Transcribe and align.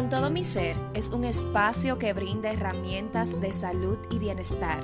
Con 0.00 0.08
todo 0.08 0.30
mi 0.30 0.42
ser 0.42 0.78
es 0.94 1.10
un 1.10 1.24
espacio 1.24 1.98
que 1.98 2.14
brinda 2.14 2.50
herramientas 2.50 3.38
de 3.38 3.52
salud 3.52 3.98
y 4.10 4.18
bienestar, 4.18 4.78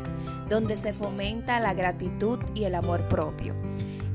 donde 0.51 0.77
se 0.77 0.93
fomenta 0.93 1.59
la 1.59 1.73
gratitud 1.73 2.39
y 2.55 2.65
el 2.65 2.75
amor 2.75 3.09
propio. 3.09 3.55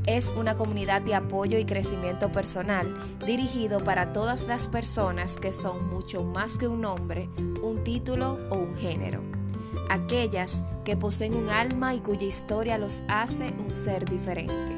Es 0.06 0.32
una 0.38 0.54
comunidad 0.54 1.02
de 1.02 1.16
apoyo 1.16 1.58
y 1.58 1.66
crecimiento 1.66 2.32
personal 2.32 2.94
dirigido 3.26 3.84
para 3.84 4.14
todas 4.14 4.48
las 4.48 4.68
personas 4.68 5.38
que 5.38 5.52
son 5.52 5.90
mucho 5.90 6.24
más 6.24 6.60
que 6.60 6.68
un 6.68 6.82
nombre, 6.82 7.30
un 7.64 7.84
título 7.84 8.38
o 8.52 8.58
un 8.58 8.76
género. 8.76 9.24
Aquellas 9.90 10.64
que 10.86 10.98
poseen 10.98 11.34
un 11.34 11.50
alma 11.50 11.96
y 11.96 12.02
cuya 12.02 12.28
historia 12.28 12.78
los 12.78 13.02
hace 13.08 13.56
un 13.58 13.74
ser 13.74 14.08
diferente. 14.08 14.72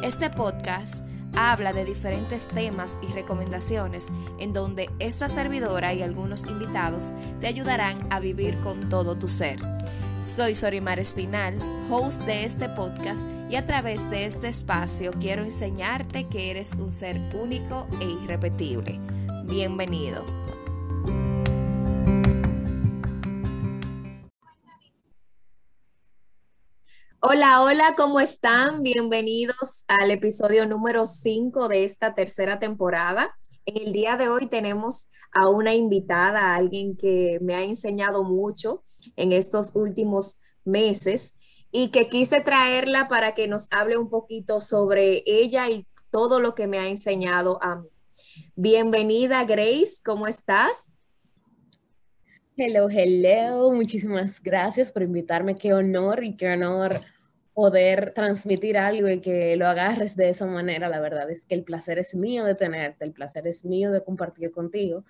Este 0.00 0.30
podcast 0.30 1.09
habla 1.34 1.72
de 1.72 1.84
diferentes 1.84 2.48
temas 2.48 2.98
y 3.02 3.12
recomendaciones 3.12 4.08
en 4.38 4.52
donde 4.52 4.90
esta 4.98 5.28
servidora 5.28 5.94
y 5.94 6.02
algunos 6.02 6.46
invitados 6.46 7.12
te 7.40 7.46
ayudarán 7.46 8.06
a 8.10 8.20
vivir 8.20 8.58
con 8.60 8.88
todo 8.88 9.16
tu 9.16 9.28
ser. 9.28 9.58
Soy 10.20 10.54
Sorimar 10.54 11.00
Espinal, 11.00 11.58
host 11.90 12.22
de 12.22 12.44
este 12.44 12.68
podcast 12.68 13.26
y 13.48 13.56
a 13.56 13.64
través 13.64 14.10
de 14.10 14.26
este 14.26 14.48
espacio 14.48 15.12
quiero 15.18 15.42
enseñarte 15.42 16.28
que 16.28 16.50
eres 16.50 16.74
un 16.74 16.90
ser 16.90 17.18
único 17.34 17.86
e 18.00 18.04
irrepetible. 18.04 19.00
Bienvenido. 19.44 20.59
Hola, 27.32 27.62
hola, 27.62 27.94
¿cómo 27.96 28.18
están? 28.18 28.82
Bienvenidos 28.82 29.84
al 29.86 30.10
episodio 30.10 30.66
número 30.66 31.06
5 31.06 31.68
de 31.68 31.84
esta 31.84 32.12
tercera 32.12 32.58
temporada. 32.58 33.38
En 33.66 33.86
el 33.86 33.92
día 33.92 34.16
de 34.16 34.28
hoy 34.28 34.48
tenemos 34.48 35.06
a 35.30 35.48
una 35.48 35.72
invitada, 35.72 36.56
alguien 36.56 36.96
que 36.96 37.38
me 37.40 37.54
ha 37.54 37.62
enseñado 37.62 38.24
mucho 38.24 38.82
en 39.14 39.30
estos 39.30 39.76
últimos 39.76 40.40
meses 40.64 41.32
y 41.70 41.92
que 41.92 42.08
quise 42.08 42.40
traerla 42.40 43.06
para 43.06 43.36
que 43.36 43.46
nos 43.46 43.68
hable 43.70 43.96
un 43.96 44.10
poquito 44.10 44.60
sobre 44.60 45.22
ella 45.24 45.70
y 45.70 45.86
todo 46.10 46.40
lo 46.40 46.56
que 46.56 46.66
me 46.66 46.78
ha 46.80 46.88
enseñado 46.88 47.62
a 47.62 47.76
mí. 47.76 47.88
Bienvenida, 48.56 49.44
Grace, 49.44 50.00
¿cómo 50.04 50.26
estás? 50.26 50.96
Hello, 52.56 52.88
hello. 52.90 53.72
Muchísimas 53.72 54.42
gracias 54.42 54.90
por 54.90 55.04
invitarme. 55.04 55.56
Qué 55.56 55.72
honor 55.72 56.24
y 56.24 56.36
qué 56.36 56.48
honor 56.48 57.00
poder 57.54 58.12
transmitir 58.14 58.78
algo 58.78 59.08
y 59.08 59.20
que 59.20 59.56
lo 59.56 59.66
agarres 59.66 60.16
de 60.16 60.30
esa 60.30 60.46
manera. 60.46 60.88
La 60.88 61.00
verdad 61.00 61.30
es 61.30 61.46
que 61.46 61.54
el 61.54 61.64
placer 61.64 61.98
es 61.98 62.14
mío 62.14 62.44
de 62.44 62.54
tenerte, 62.54 63.04
el 63.04 63.12
placer 63.12 63.46
es 63.46 63.64
mío 63.64 63.90
de 63.90 64.02
compartir 64.02 64.50
contigo 64.50 65.04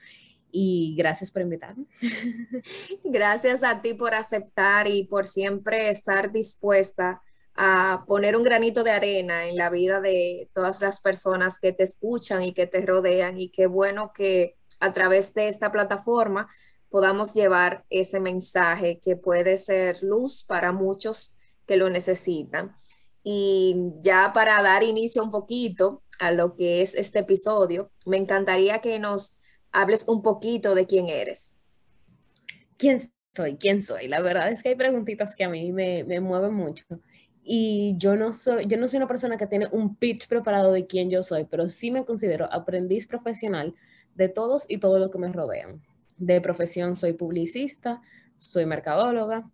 y 0.52 0.94
gracias 0.96 1.30
por 1.30 1.42
invitarme. 1.42 1.86
Gracias 3.04 3.62
a 3.62 3.80
ti 3.82 3.94
por 3.94 4.14
aceptar 4.14 4.88
y 4.88 5.04
por 5.04 5.26
siempre 5.26 5.90
estar 5.90 6.32
dispuesta 6.32 7.22
a 7.54 8.04
poner 8.06 8.36
un 8.36 8.42
granito 8.42 8.82
de 8.84 8.90
arena 8.90 9.46
en 9.46 9.56
la 9.56 9.70
vida 9.70 10.00
de 10.00 10.48
todas 10.52 10.80
las 10.80 11.00
personas 11.00 11.58
que 11.60 11.72
te 11.72 11.82
escuchan 11.82 12.42
y 12.42 12.52
que 12.52 12.66
te 12.66 12.84
rodean 12.84 13.38
y 13.38 13.50
qué 13.50 13.66
bueno 13.66 14.12
que 14.12 14.56
a 14.80 14.92
través 14.92 15.34
de 15.34 15.48
esta 15.48 15.70
plataforma 15.70 16.48
podamos 16.88 17.34
llevar 17.34 17.84
ese 17.90 18.18
mensaje 18.18 18.98
que 18.98 19.16
puede 19.16 19.56
ser 19.56 20.02
luz 20.02 20.44
para 20.44 20.72
muchos 20.72 21.36
que 21.70 21.76
lo 21.76 21.88
necesitan. 21.88 22.72
Y 23.22 23.92
ya 24.00 24.32
para 24.34 24.60
dar 24.60 24.82
inicio 24.82 25.22
un 25.22 25.30
poquito 25.30 26.02
a 26.18 26.32
lo 26.32 26.56
que 26.56 26.82
es 26.82 26.96
este 26.96 27.20
episodio, 27.20 27.92
me 28.06 28.16
encantaría 28.16 28.80
que 28.80 28.98
nos 28.98 29.38
hables 29.70 30.08
un 30.08 30.20
poquito 30.20 30.74
de 30.74 30.88
quién 30.88 31.08
eres. 31.08 31.54
¿Quién 32.76 33.08
soy? 33.36 33.56
¿Quién 33.56 33.84
soy? 33.84 34.08
La 34.08 34.20
verdad 34.20 34.50
es 34.50 34.64
que 34.64 34.70
hay 34.70 34.74
preguntitas 34.74 35.36
que 35.36 35.44
a 35.44 35.48
mí 35.48 35.70
me, 35.70 36.02
me 36.02 36.18
mueven 36.18 36.54
mucho. 36.54 36.84
Y 37.44 37.94
yo 37.98 38.16
no, 38.16 38.32
soy, 38.32 38.64
yo 38.66 38.76
no 38.76 38.88
soy 38.88 38.96
una 38.96 39.06
persona 39.06 39.36
que 39.36 39.46
tiene 39.46 39.68
un 39.70 39.94
pitch 39.94 40.26
preparado 40.26 40.72
de 40.72 40.88
quién 40.88 41.08
yo 41.08 41.22
soy, 41.22 41.44
pero 41.44 41.68
sí 41.68 41.92
me 41.92 42.04
considero 42.04 42.52
aprendiz 42.52 43.06
profesional 43.06 43.76
de 44.16 44.28
todos 44.28 44.66
y 44.68 44.78
todo 44.78 44.98
lo 44.98 45.08
que 45.12 45.18
me 45.18 45.32
rodean 45.32 45.80
de 46.16 46.40
profesión 46.40 46.96
soy 46.96 47.12
publicista, 47.12 48.02
soy 48.36 48.66
mercadóloga 48.66 49.48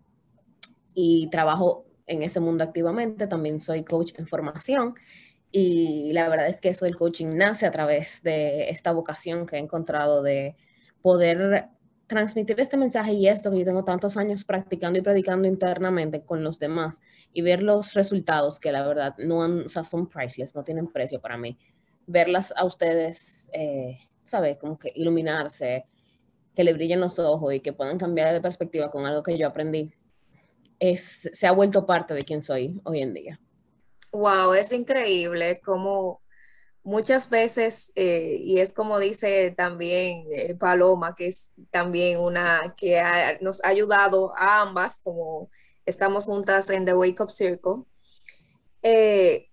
y 0.94 1.28
trabajo 1.30 1.85
en 2.06 2.22
ese 2.22 2.40
mundo 2.40 2.64
activamente. 2.64 3.26
También 3.26 3.60
soy 3.60 3.84
coach 3.84 4.12
en 4.16 4.26
formación 4.26 4.94
y 5.50 6.12
la 6.12 6.28
verdad 6.28 6.48
es 6.48 6.60
que 6.60 6.68
eso 6.70 6.84
del 6.84 6.96
coaching 6.96 7.28
nace 7.34 7.66
a 7.66 7.70
través 7.70 8.22
de 8.22 8.68
esta 8.70 8.92
vocación 8.92 9.46
que 9.46 9.56
he 9.56 9.58
encontrado 9.58 10.22
de 10.22 10.56
poder 11.02 11.68
transmitir 12.06 12.60
este 12.60 12.76
mensaje 12.76 13.14
y 13.14 13.28
esto 13.28 13.50
que 13.50 13.58
yo 13.58 13.64
tengo 13.64 13.84
tantos 13.84 14.16
años 14.16 14.44
practicando 14.44 14.98
y 14.98 15.02
predicando 15.02 15.48
internamente 15.48 16.22
con 16.22 16.44
los 16.44 16.58
demás 16.58 17.02
y 17.32 17.42
ver 17.42 17.62
los 17.62 17.94
resultados 17.94 18.60
que 18.60 18.70
la 18.70 18.86
verdad 18.86 19.14
no 19.18 19.42
han, 19.42 19.60
o 19.60 19.68
sea, 19.68 19.82
son 19.82 20.08
priceless, 20.08 20.54
no 20.54 20.62
tienen 20.62 20.86
precio 20.88 21.20
para 21.20 21.36
mí. 21.36 21.58
Verlas 22.06 22.52
a 22.56 22.64
ustedes, 22.64 23.50
eh, 23.52 23.98
¿sabes? 24.22 24.58
Como 24.58 24.78
que 24.78 24.92
iluminarse, 24.94 25.86
que 26.54 26.64
le 26.64 26.72
brillen 26.72 27.00
los 27.00 27.18
ojos 27.18 27.54
y 27.54 27.60
que 27.60 27.72
puedan 27.72 27.98
cambiar 27.98 28.32
de 28.32 28.40
perspectiva 28.40 28.90
con 28.90 29.04
algo 29.04 29.22
que 29.22 29.36
yo 29.36 29.48
aprendí, 29.48 29.92
es, 30.78 31.31
se 31.32 31.47
ha 31.47 31.53
vuelto 31.53 31.87
parte 31.87 32.14
de 32.14 32.22
quien 32.22 32.42
soy 32.42 32.81
hoy 32.84 33.00
en 33.00 33.14
día. 33.14 33.41
Wow, 34.12 34.54
es 34.54 34.72
increíble 34.72 35.60
como 35.60 36.22
muchas 36.87 37.28
veces, 37.28 37.92
eh, 37.97 38.38
y 38.41 38.60
es 38.60 38.72
como 38.72 38.98
dice 38.98 39.50
también 39.50 40.25
eh, 40.31 40.54
Paloma, 40.54 41.15
que 41.16 41.26
es 41.26 41.53
también 41.70 42.20
una 42.20 42.75
que 42.76 43.03
nos 43.41 43.62
ha 43.65 43.69
ayudado 43.69 44.32
a 44.36 44.62
ambas, 44.62 45.00
como 45.03 45.50
estamos 45.84 46.26
juntas 46.26 46.70
en 46.70 46.84
The 46.84 46.94
Wake 46.94 47.22
Up 47.22 47.31
Circle, 47.31 47.82
eh, 48.82 49.50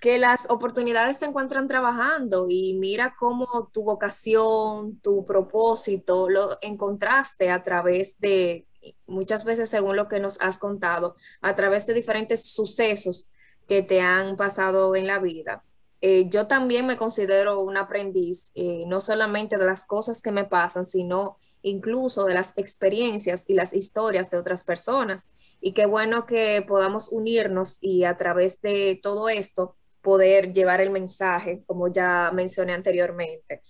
que 0.00 0.18
las 0.18 0.50
oportunidades 0.50 1.18
te 1.18 1.26
encuentran 1.26 1.68
trabajando 1.68 2.46
y 2.48 2.74
mira 2.80 3.14
cómo 3.18 3.70
tu 3.72 3.84
vocación, 3.84 4.98
tu 5.00 5.24
propósito 5.24 6.28
lo 6.28 6.58
encontraste 6.62 7.50
a 7.50 7.62
través 7.62 8.18
de, 8.18 8.66
muchas 9.06 9.44
veces 9.44 9.68
según 9.70 9.96
lo 9.96 10.08
que 10.08 10.20
nos 10.20 10.40
has 10.40 10.58
contado, 10.58 11.16
a 11.40 11.54
través 11.54 11.86
de 11.86 11.94
diferentes 11.94 12.52
sucesos 12.52 13.28
que 13.68 13.82
te 13.82 14.00
han 14.00 14.36
pasado 14.36 14.96
en 14.96 15.06
la 15.06 15.18
vida. 15.18 15.64
Eh, 16.00 16.28
yo 16.28 16.48
también 16.48 16.86
me 16.86 16.96
considero 16.96 17.60
un 17.60 17.76
aprendiz, 17.76 18.50
eh, 18.56 18.84
no 18.88 19.00
solamente 19.00 19.56
de 19.56 19.66
las 19.66 19.86
cosas 19.86 20.20
que 20.20 20.32
me 20.32 20.44
pasan, 20.44 20.84
sino 20.84 21.36
incluso 21.62 22.24
de 22.24 22.34
las 22.34 22.58
experiencias 22.58 23.44
y 23.46 23.54
las 23.54 23.72
historias 23.72 24.28
de 24.30 24.38
otras 24.38 24.64
personas. 24.64 25.30
Y 25.60 25.74
qué 25.74 25.86
bueno 25.86 26.26
que 26.26 26.64
podamos 26.66 27.08
unirnos 27.12 27.78
y 27.80 28.02
a 28.02 28.16
través 28.16 28.60
de 28.60 28.98
todo 29.00 29.28
esto 29.28 29.76
poder 30.00 30.52
llevar 30.52 30.80
el 30.80 30.90
mensaje, 30.90 31.62
como 31.66 31.86
ya 31.86 32.32
mencioné 32.34 32.72
anteriormente. 32.72 33.62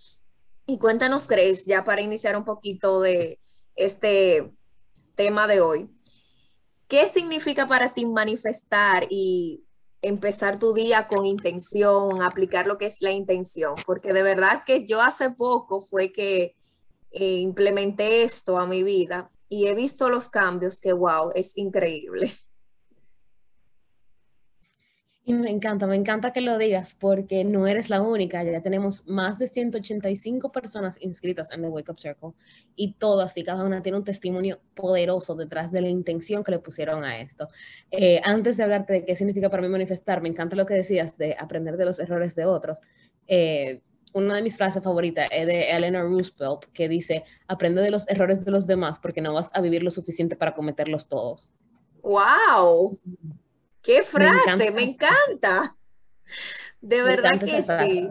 Y 0.65 0.79
cuéntanos, 0.79 1.29
Grace, 1.29 1.65
ya 1.67 1.85
para 1.85 2.01
iniciar 2.01 2.35
un 2.39 2.47
poquito 2.47 3.03
de 3.03 3.41
este 3.77 4.51
tema 5.23 5.47
de 5.47 5.61
hoy, 5.61 5.89
¿qué 6.89 7.07
significa 7.07 7.69
para 7.69 7.95
ti 7.95 8.07
manifestar 8.07 9.07
y 9.09 9.63
empezar 10.03 10.59
tu 10.59 10.75
día 10.75 11.07
con 11.07 11.25
intención, 11.27 12.23
aplicar 12.23 12.67
lo 12.67 12.77
que 12.77 12.87
es 12.87 13.01
la 13.01 13.13
intención? 13.13 13.77
Porque 13.87 14.13
de 14.13 14.25
verdad 14.25 14.65
que 14.67 14.85
yo 14.85 15.01
hace 15.01 15.31
poco 15.31 15.81
fue 15.81 16.11
que 16.11 16.57
eh, 17.13 17.37
implementé 17.37 18.25
esto 18.25 18.59
a 18.59 18.67
mi 18.67 18.83
vida 18.83 19.31
y 19.49 19.69
he 19.69 19.75
visto 19.75 20.09
los 20.09 20.29
cambios 20.29 20.81
que, 20.81 20.93
wow, 20.93 21.31
es 21.37 21.57
increíble. 21.57 22.35
Y 25.25 25.35
me 25.35 25.51
encanta, 25.51 25.87
me 25.87 25.95
encanta 25.95 26.33
que 26.33 26.41
lo 26.41 26.59
digas 26.59 26.97
porque 26.99 27.45
no 27.45 27.69
eres 27.69 27.91
la 27.91 28.03
única. 28.03 28.43
Ya 28.43 28.61
tenemos 28.61 29.07
más 29.07 29.39
de 29.39 29.47
185 29.47 30.51
personas 30.51 31.01
inscritas 31.01 31.53
en 31.53 31.63
The 31.63 31.69
Wake 31.69 31.93
Up 31.93 32.01
Circle 32.01 32.31
y 32.75 32.95
todas 32.95 33.37
y 33.37 33.45
cada 33.45 33.63
una 33.63 33.83
tiene 33.83 33.99
un 33.99 34.05
testimonio 34.05 34.61
poderoso 34.75 35.37
detrás 35.37 35.71
de 35.71 35.81
la 35.81 35.89
intención 35.89 36.43
que 36.43 36.51
le 36.51 36.59
pusieron 36.59 37.05
a 37.05 37.21
esto. 37.21 37.47
Eh, 37.93 38.21
antes 38.25 38.57
de 38.57 38.65
hablarte 38.65 38.93
de 38.95 39.05
qué 39.05 39.15
significa 39.15 39.49
para 39.49 39.63
mí 39.63 39.69
manifestar, 39.69 40.21
me 40.23 40.29
encanta 40.29 40.57
lo 40.57 40.67
que 40.67 40.75
decías 40.75 41.17
de 41.17 41.37
aprender 41.39 41.77
de 41.77 41.85
los 41.85 42.01
errores 42.01 42.35
de 42.35 42.45
otros. 42.45 42.81
Eh, 43.29 43.81
una 44.15 44.35
de 44.35 44.43
mis 44.43 44.57
frases 44.57 44.83
favoritas 44.83 45.29
es 45.31 45.47
de 45.47 45.71
Eleanor 45.71 46.11
Roosevelt 46.11 46.65
que 46.73 46.89
dice, 46.89 47.23
aprende 47.47 47.81
de 47.81 47.93
los 47.93 48.09
errores 48.09 48.45
de 48.45 48.51
los 48.51 48.67
demás 48.67 48.99
porque 48.99 49.21
no 49.21 49.33
vas 49.33 49.51
a 49.55 49.61
vivir 49.61 49.85
lo 49.85 49.91
suficiente 49.93 50.35
para 50.35 50.53
cometerlos 50.53 51.07
todos. 51.07 51.53
¡Wow! 52.03 52.99
¡Qué 53.83 54.03
frase! 54.03 54.71
Me 54.71 54.83
encanta. 54.83 55.77
De 56.81 57.03
verdad 57.03 57.39
que 57.39 57.63
sí. 57.63 58.09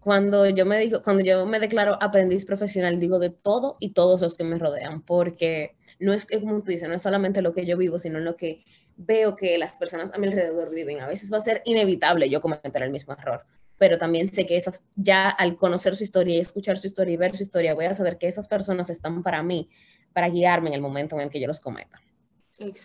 Cuando 0.00 0.48
yo 0.48 0.66
me 0.66 0.78
digo, 0.78 1.02
cuando 1.02 1.24
yo 1.24 1.46
me 1.46 1.58
declaro 1.58 1.98
aprendiz 2.00 2.44
profesional, 2.44 3.00
digo 3.00 3.18
de 3.18 3.30
todo 3.30 3.76
y 3.80 3.90
todos 3.90 4.20
los 4.20 4.36
que 4.36 4.44
me 4.44 4.58
rodean, 4.58 5.02
porque 5.02 5.74
no 5.98 6.12
es 6.12 6.26
como 6.26 6.62
tú 6.62 6.70
dices, 6.70 6.88
no 6.88 6.94
es 6.94 7.02
solamente 7.02 7.42
lo 7.42 7.52
que 7.52 7.66
yo 7.66 7.76
vivo, 7.76 7.98
sino 7.98 8.20
lo 8.20 8.36
que 8.36 8.64
veo 8.96 9.34
que 9.34 9.58
las 9.58 9.76
personas 9.76 10.12
a 10.12 10.18
mi 10.18 10.26
alrededor 10.26 10.70
viven. 10.70 11.00
A 11.00 11.08
veces 11.08 11.32
va 11.32 11.38
a 11.38 11.40
ser 11.40 11.62
inevitable 11.64 12.28
yo 12.28 12.40
cometer 12.40 12.82
el 12.82 12.90
mismo 12.90 13.14
error. 13.14 13.44
pero 13.78 13.98
también 13.98 14.32
sé 14.32 14.46
que 14.46 14.56
esas, 14.56 14.82
ya 14.94 15.28
al 15.28 15.56
conocer 15.56 15.96
su 15.96 16.04
historia 16.04 16.36
y 16.36 16.40
escuchar 16.40 16.78
su 16.78 16.86
historia 16.86 17.14
y 17.14 17.16
ver 17.16 17.36
su 17.36 17.42
historia, 17.42 17.74
voy 17.74 17.84
a 17.84 17.94
saber 17.94 18.16
que 18.16 18.26
esas 18.26 18.48
personas 18.48 18.88
están 18.90 19.22
para 19.22 19.42
mí, 19.42 19.68
para 20.12 20.28
guiarme 20.28 20.68
en 20.68 20.74
el 20.74 20.80
momento 20.80 21.16
en 21.16 21.22
el 21.22 21.30
que 21.30 21.40
yo 21.40 21.46
los 21.46 21.60
cometa. 21.60 22.00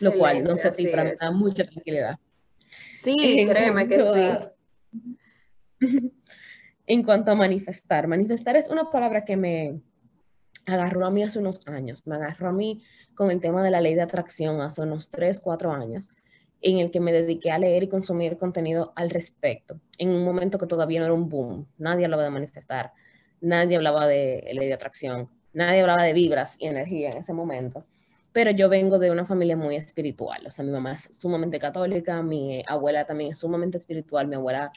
Lo 0.01 0.17
cual, 0.17 0.43
no 0.43 0.55
sé, 0.55 0.71
para 0.89 1.03
me 1.03 1.15
da 1.15 1.31
mucha 1.31 1.63
tranquilidad. 1.63 2.19
Sí, 2.91 3.45
créeme 3.47 3.87
que 3.87 4.03
sí. 4.03 4.29
en 6.87 7.03
cuanto 7.03 7.31
a 7.31 7.35
manifestar, 7.35 8.07
manifestar 8.07 8.55
es 8.55 8.69
una 8.69 8.89
palabra 8.91 9.23
que 9.23 9.37
me 9.37 9.81
agarró 10.65 11.05
a 11.05 11.11
mí 11.11 11.23
hace 11.23 11.39
unos 11.39 11.65
años, 11.67 12.05
me 12.05 12.15
agarró 12.15 12.49
a 12.49 12.51
mí 12.51 12.83
con 13.15 13.31
el 13.31 13.39
tema 13.39 13.63
de 13.63 13.71
la 13.71 13.81
ley 13.81 13.95
de 13.95 14.01
atracción 14.01 14.61
hace 14.61 14.81
unos 14.81 15.09
3, 15.09 15.39
4 15.39 15.71
años, 15.71 16.09
en 16.61 16.79
el 16.79 16.91
que 16.91 16.99
me 16.99 17.11
dediqué 17.11 17.51
a 17.51 17.57
leer 17.57 17.83
y 17.83 17.87
consumir 17.87 18.37
contenido 18.37 18.93
al 18.95 19.09
respecto, 19.09 19.79
en 19.97 20.11
un 20.11 20.23
momento 20.23 20.57
que 20.57 20.67
todavía 20.67 20.99
no 20.99 21.05
era 21.05 21.13
un 21.13 21.29
boom, 21.29 21.67
nadie 21.77 22.05
hablaba 22.05 22.23
de 22.23 22.29
manifestar, 22.29 22.91
nadie 23.39 23.77
hablaba 23.77 24.05
de 24.05 24.49
ley 24.53 24.67
de 24.67 24.73
atracción, 24.73 25.29
nadie 25.53 25.81
hablaba 25.81 26.03
de 26.03 26.13
vibras 26.13 26.57
y 26.59 26.67
energía 26.67 27.11
en 27.11 27.17
ese 27.17 27.33
momento 27.33 27.85
pero 28.33 28.51
yo 28.51 28.69
vengo 28.69 28.97
de 28.97 29.11
una 29.11 29.25
familia 29.25 29.57
muy 29.57 29.75
espiritual, 29.75 30.41
o 30.45 30.51
sea, 30.51 30.63
mi 30.63 30.71
mamá 30.71 30.93
es 30.93 31.09
sumamente 31.11 31.59
católica, 31.59 32.21
mi 32.21 32.63
abuela 32.67 33.05
también 33.05 33.31
es 33.31 33.39
sumamente 33.39 33.77
espiritual, 33.77 34.27
mi 34.27 34.35
abuela 34.35 34.71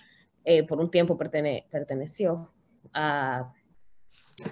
eh, 0.44 0.64
por 0.66 0.80
un 0.80 0.90
tiempo 0.90 1.16
perteneció 1.16 2.52
a 2.92 3.52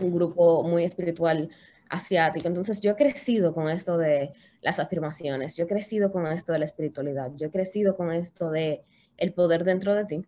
un 0.00 0.12
grupo 0.12 0.62
muy 0.62 0.84
espiritual 0.84 1.48
asiático, 1.88 2.48
entonces 2.48 2.80
yo 2.80 2.92
he 2.92 2.96
crecido 2.96 3.52
con 3.52 3.68
esto 3.68 3.98
de 3.98 4.32
las 4.60 4.78
afirmaciones, 4.78 5.56
yo 5.56 5.64
he 5.64 5.68
crecido 5.68 6.12
con 6.12 6.26
esto 6.28 6.52
de 6.52 6.60
la 6.60 6.64
espiritualidad, 6.64 7.32
yo 7.34 7.48
he 7.48 7.50
crecido 7.50 7.96
con 7.96 8.12
esto 8.12 8.50
de 8.50 8.82
el 9.16 9.34
poder 9.34 9.64
dentro 9.64 9.94
de 9.94 10.04
ti, 10.04 10.26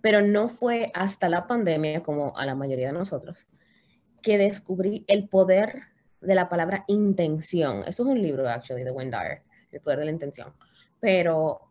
pero 0.00 0.20
no 0.20 0.48
fue 0.48 0.90
hasta 0.92 1.28
la 1.28 1.46
pandemia, 1.46 2.02
como 2.02 2.36
a 2.36 2.44
la 2.44 2.54
mayoría 2.54 2.88
de 2.88 2.92
nosotros, 2.92 3.46
que 4.20 4.36
descubrí 4.38 5.04
el 5.08 5.28
poder 5.28 5.93
de 6.24 6.34
la 6.34 6.48
palabra 6.48 6.84
intención. 6.88 7.80
Eso 7.80 8.02
es 8.02 8.08
un 8.08 8.22
libro, 8.22 8.48
actually, 8.48 8.84
de 8.84 8.90
Wendy 8.90 9.16
El 9.70 9.80
poder 9.80 10.00
de 10.00 10.04
la 10.06 10.10
intención. 10.10 10.52
Pero 11.00 11.70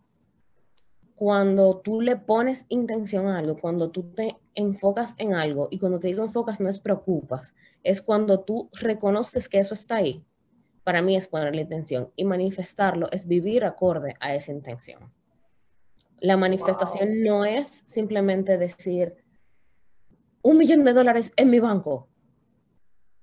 cuando 1.16 1.78
tú 1.78 2.02
le 2.02 2.18
pones 2.18 2.66
intención 2.70 3.28
a 3.28 3.38
algo, 3.38 3.58
cuando 3.58 3.92
tú 3.92 4.04
te 4.04 4.38
enfocas 4.56 5.16
en 5.18 5.34
algo, 5.34 5.68
y 5.72 5.80
cuando 5.80 6.00
te 6.00 6.08
digo 6.08 6.24
enfocas 6.24 6.60
no 6.60 6.70
es 6.70 6.80
preocupas, 6.80 7.54
es 7.84 8.02
cuando 8.02 8.42
tú 8.42 8.70
reconoces 8.74 9.48
que 9.48 9.60
eso 9.60 9.74
está 9.74 9.98
ahí. 9.98 10.24
Para 10.84 11.02
mí 11.02 11.16
es 11.16 11.28
poner 11.28 11.56
la 11.56 11.62
intención 11.62 12.12
y 12.16 12.26
manifestarlo 12.26 13.10
es 13.12 13.28
vivir 13.28 13.64
acorde 13.64 14.16
a 14.20 14.36
esa 14.36 14.52
intención. 14.52 15.14
La 16.20 16.38
manifestación 16.38 17.24
no 17.24 17.46
es 17.46 17.84
simplemente 17.86 18.58
decir 18.58 19.16
un 20.42 20.58
millón 20.58 20.84
de 20.84 20.94
dólares 20.94 21.32
en 21.38 21.50
mi 21.50 21.60
banco 21.60 22.10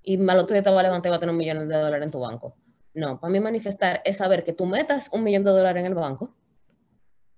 y 0.03 0.17
al 0.29 0.39
otro 0.39 0.55
día 0.55 0.63
te 0.63 0.71
va 0.71 0.81
a 0.81 0.83
levantar 0.83 1.11
y 1.11 1.13
va 1.13 1.17
a 1.17 1.21
tener 1.21 1.33
un 1.33 1.39
millón 1.39 1.69
de 1.69 1.77
dólares 1.77 2.05
en 2.05 2.11
tu 2.11 2.21
banco. 2.21 2.57
No, 2.95 3.21
para 3.21 3.31
mí 3.31 3.41
manifestar 3.41 4.03
es 4.05 4.17
saber 4.17 4.45
que 4.45 4.53
tú 4.53 4.67
metas 4.67 5.11
un 5.13 5.23
millón 5.23 5.45
de 5.45 5.51
dólares 5.51 5.81
en 5.81 5.87
el 5.87 5.95
banco 5.95 6.35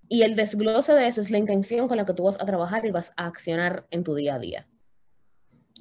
y 0.08 0.22
el 0.22 0.36
desglose 0.36 0.92
de 0.92 1.06
eso 1.06 1.20
es 1.20 1.30
la 1.30 1.38
intención 1.38 1.88
con 1.88 1.96
la 1.96 2.04
que 2.04 2.14
tú 2.14 2.24
vas 2.24 2.40
a 2.40 2.44
trabajar 2.44 2.84
y 2.86 2.90
vas 2.90 3.12
a 3.16 3.26
accionar 3.26 3.86
en 3.90 4.04
tu 4.04 4.14
día 4.14 4.34
a 4.34 4.38
día. 4.38 4.68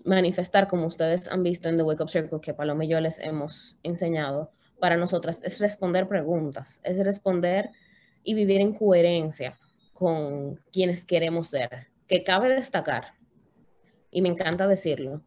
Manifestar, 0.03 0.67
como 0.67 0.87
ustedes 0.87 1.27
han 1.27 1.43
visto 1.43 1.69
en 1.69 1.77
The 1.77 1.83
Wake 1.83 2.03
Up 2.03 2.09
Circle, 2.09 2.41
que 2.41 2.53
Paloma 2.53 2.85
y 2.85 2.87
yo 2.87 2.99
les 2.99 3.19
hemos 3.19 3.77
enseñado, 3.83 4.51
para 4.79 4.97
nosotras 4.97 5.41
es 5.43 5.59
responder 5.59 6.07
preguntas, 6.07 6.81
es 6.83 6.97
responder 7.03 7.71
y 8.23 8.33
vivir 8.33 8.61
en 8.61 8.73
coherencia 8.73 9.57
con 9.93 10.55
quienes 10.71 11.05
queremos 11.05 11.49
ser, 11.49 11.87
que 12.07 12.23
cabe 12.23 12.49
destacar, 12.49 13.13
y 14.09 14.21
me 14.21 14.29
encanta 14.29 14.67
decirlo, 14.67 15.23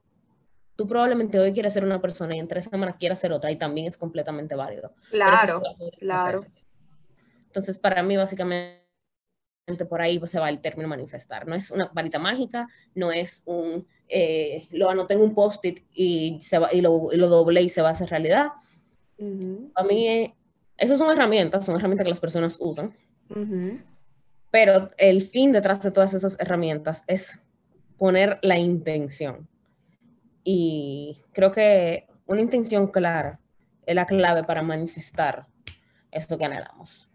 tú 0.77 0.87
probablemente 0.87 1.39
hoy 1.39 1.53
quieres 1.53 1.73
ser 1.73 1.85
una 1.85 2.01
persona 2.01 2.35
y 2.35 2.39
en 2.39 2.49
tres 2.49 2.65
semanas 2.65 2.97
quieras 2.99 3.21
ser 3.21 3.33
otra 3.33 3.51
y 3.51 3.57
también 3.57 3.87
es 3.87 3.97
completamente 3.97 4.55
válido. 4.55 4.93
Claro, 5.11 5.63
claro. 5.99 6.41
Entonces, 7.47 7.79
para 7.79 8.03
mí, 8.03 8.17
básicamente, 8.17 8.81
por 9.89 10.03
ahí 10.03 10.21
se 10.25 10.41
va 10.41 10.49
el 10.49 10.61
término 10.61 10.89
manifestar. 10.89 11.47
No 11.47 11.55
es 11.55 11.71
una 11.71 11.89
varita 11.93 12.19
mágica, 12.19 12.67
no 12.95 13.13
es 13.13 13.43
un, 13.47 13.87
eh, 14.09 14.67
lo 14.73 14.91
anoté 14.91 15.15
en 15.15 15.21
un 15.21 15.35
post-it 15.35 15.85
y, 15.93 16.39
se 16.41 16.59
va, 16.59 16.73
y, 16.73 16.81
lo, 16.81 17.13
y 17.13 17.17
lo 17.17 17.29
doble 17.29 17.63
y 17.63 17.69
se 17.69 17.81
va 17.81 17.91
a 17.91 17.93
hacer 17.93 18.11
realidad. 18.11 18.49
A 19.75 19.85
mí, 19.85 20.09
eh, 20.09 20.35
esas 20.77 20.99
son 20.99 21.11
herramientas, 21.13 21.65
son 21.65 21.77
herramientas 21.77 22.05
que 22.05 22.11
las 22.11 22.21
personas 22.21 22.57
usan. 22.59 22.97
Pero 24.51 24.89
el 24.99 25.23
fin 25.23 25.53
detrás 25.53 25.83
de 25.83 25.93
todas 25.93 26.15
esas 26.15 26.37
herramientas 26.41 27.05
es 27.07 27.39
poner 27.97 28.39
la 28.43 28.59
intención 28.59 29.49
y 30.45 31.23
creo 31.33 31.51
que 31.51 32.07
una 32.27 32.43
intención 32.43 32.89
clara 32.89 33.41
es 33.87 33.95
la 33.95 34.07
clave 34.07 34.45
para 34.45 34.63
manifestar 34.63 35.47
esto 36.11 36.39
que 36.39 36.45
anhelamos. 36.45 37.11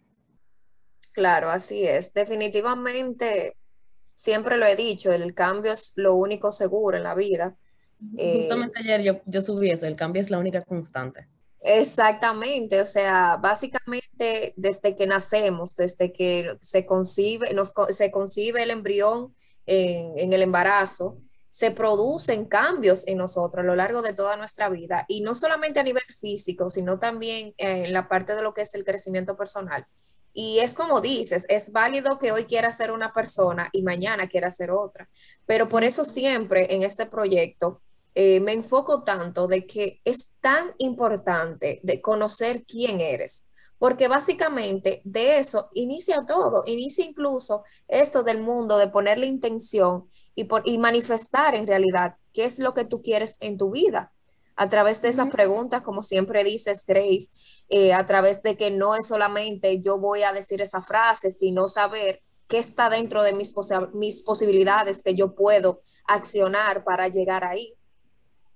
Claro, 1.11 1.49
así 1.49 1.85
es. 1.85 2.13
Definitivamente, 2.13 3.55
siempre 4.03 4.57
lo 4.57 4.65
he 4.65 4.75
dicho, 4.75 5.11
el 5.11 5.33
cambio 5.33 5.71
es 5.71 5.93
lo 5.95 6.15
único 6.15 6.51
seguro 6.51 6.97
en 6.97 7.03
la 7.03 7.15
vida. 7.15 7.55
Justamente 7.99 8.79
eh, 8.79 8.83
ayer 8.83 9.01
yo, 9.01 9.21
yo 9.25 9.41
subí 9.41 9.69
eso, 9.71 9.85
el 9.85 9.95
cambio 9.95 10.21
es 10.21 10.29
la 10.29 10.39
única 10.39 10.61
constante. 10.61 11.27
Exactamente, 11.61 12.79
o 12.79 12.85
sea, 12.85 13.35
básicamente 13.35 14.53
desde 14.55 14.95
que 14.95 15.05
nacemos, 15.05 15.75
desde 15.75 16.13
que 16.13 16.55
se 16.61 16.85
concibe, 16.85 17.53
nos, 17.53 17.73
se 17.89 18.11
concibe 18.11 18.63
el 18.63 18.71
embrión 18.71 19.35
en, 19.65 20.17
en 20.17 20.31
el 20.31 20.41
embarazo, 20.41 21.17
se 21.49 21.71
producen 21.71 22.45
cambios 22.45 23.07
en 23.07 23.17
nosotros 23.17 23.63
a 23.63 23.67
lo 23.67 23.75
largo 23.75 24.01
de 24.01 24.13
toda 24.13 24.35
nuestra 24.35 24.69
vida. 24.69 25.05
Y 25.07 25.21
no 25.21 25.35
solamente 25.35 25.79
a 25.79 25.83
nivel 25.83 26.03
físico, 26.03 26.69
sino 26.69 26.99
también 26.99 27.53
en 27.57 27.91
la 27.93 28.07
parte 28.07 28.35
de 28.35 28.41
lo 28.41 28.53
que 28.53 28.61
es 28.61 28.73
el 28.75 28.85
crecimiento 28.85 29.35
personal. 29.35 29.85
Y 30.33 30.59
es 30.59 30.73
como 30.73 31.01
dices, 31.01 31.45
es 31.49 31.71
válido 31.71 32.19
que 32.19 32.31
hoy 32.31 32.45
quiera 32.45 32.71
ser 32.71 32.91
una 32.91 33.11
persona 33.13 33.69
y 33.73 33.81
mañana 33.81 34.29
quiera 34.29 34.51
ser 34.51 34.71
otra, 34.71 35.09
pero 35.45 35.67
por 35.67 35.83
eso 35.83 36.05
siempre 36.05 36.73
en 36.73 36.83
este 36.83 37.07
proyecto 37.07 37.81
eh, 38.15 38.39
me 38.39 38.53
enfoco 38.53 39.03
tanto 39.03 39.47
de 39.47 39.65
que 39.65 40.01
es 40.05 40.33
tan 40.39 40.73
importante 40.77 41.79
de 41.83 42.01
conocer 42.01 42.63
quién 42.65 43.01
eres, 43.01 43.45
porque 43.79 44.07
básicamente 44.07 45.01
de 45.03 45.39
eso 45.39 45.69
inicia 45.73 46.25
todo, 46.27 46.63
inicia 46.67 47.05
incluso 47.05 47.63
esto 47.87 48.23
del 48.23 48.41
mundo 48.41 48.77
de 48.77 48.87
ponerle 48.87 49.25
intención 49.25 50.07
y, 50.35 50.77
manifestar 50.77 51.55
en 51.55 51.67
realidad 51.67 52.15
qué 52.33 52.45
es 52.45 52.59
lo 52.59 52.73
que 52.73 52.85
tú 52.85 53.01
quieres 53.01 53.37
en 53.39 53.57
tu 53.57 53.71
vida 53.71 54.11
a 54.55 54.67
través 54.67 55.01
de 55.01 55.07
esas 55.07 55.29
preguntas, 55.29 55.83
como 55.83 56.03
siempre 56.03 56.43
dices, 56.43 56.83
Grace, 56.85 57.29
eh, 57.69 57.93
a 57.93 58.05
través 58.05 58.43
de 58.43 58.57
que 58.57 58.71
no 58.71 58.93
es 58.93 59.07
solamente 59.07 59.79
yo 59.79 59.97
voy 59.97 60.23
a 60.23 60.33
decir 60.33 60.61
esa 60.61 60.81
frase, 60.81 61.31
sino 61.31 61.69
saber 61.69 62.21
qué 62.49 62.57
está 62.57 62.89
dentro 62.89 63.23
de 63.23 63.31
mis, 63.31 63.53
mis 63.93 64.21
posibilidades 64.21 65.01
que 65.01 65.15
yo 65.15 65.33
puedo 65.33 65.79
accionar 66.05 66.83
para 66.83 67.07
llegar 67.07 67.45
ahí. 67.45 67.73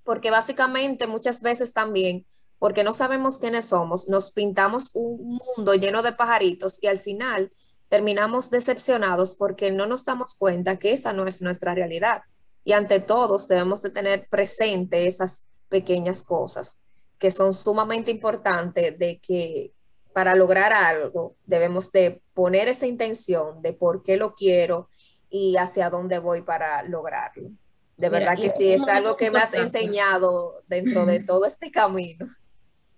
Porque 0.03 0.29
básicamente 0.29 1.07
muchas 1.07 1.41
veces 1.41 1.71
también, 1.71 2.25
porque 2.59 2.83
no 2.83 2.91
sabemos 2.91 3.39
quiénes 3.39 3.69
somos, 3.69 4.09
nos 4.09 4.31
pintamos 4.31 4.91
un 4.95 5.39
mundo 5.55 5.73
lleno 5.75 6.01
de 6.01 6.11
pajaritos 6.11 6.83
y 6.83 6.87
al 6.87 6.99
final 6.99 7.53
terminamos 7.93 8.49
decepcionados 8.49 9.35
porque 9.35 9.69
no 9.69 9.85
nos 9.85 10.03
damos 10.03 10.33
cuenta 10.33 10.79
que 10.79 10.93
esa 10.93 11.13
no 11.13 11.27
es 11.27 11.43
nuestra 11.43 11.75
realidad. 11.75 12.23
Y 12.63 12.71
ante 12.71 12.99
todos 12.99 13.47
debemos 13.47 13.83
de 13.83 13.91
tener 13.91 14.27
presente 14.29 15.05
esas 15.05 15.45
pequeñas 15.69 16.23
cosas 16.23 16.79
que 17.19 17.29
son 17.29 17.53
sumamente 17.53 18.09
importantes 18.09 18.97
de 18.97 19.19
que 19.19 19.73
para 20.11 20.33
lograr 20.33 20.73
algo 20.73 21.35
debemos 21.45 21.91
de 21.91 22.23
poner 22.33 22.67
esa 22.67 22.87
intención 22.87 23.61
de 23.61 23.73
por 23.73 24.01
qué 24.01 24.17
lo 24.17 24.33
quiero 24.33 24.89
y 25.29 25.57
hacia 25.57 25.91
dónde 25.91 26.17
voy 26.17 26.41
para 26.41 26.81
lograrlo. 26.81 27.51
De 27.95 28.09
verdad 28.09 28.35
que 28.35 28.49
sí, 28.49 28.73
es 28.73 28.87
algo 28.87 29.17
que 29.17 29.29
me 29.29 29.37
has 29.37 29.53
enseñado 29.53 30.63
dentro 30.65 31.05
de 31.05 31.19
todo 31.23 31.45
este 31.45 31.69
camino. 31.69 32.25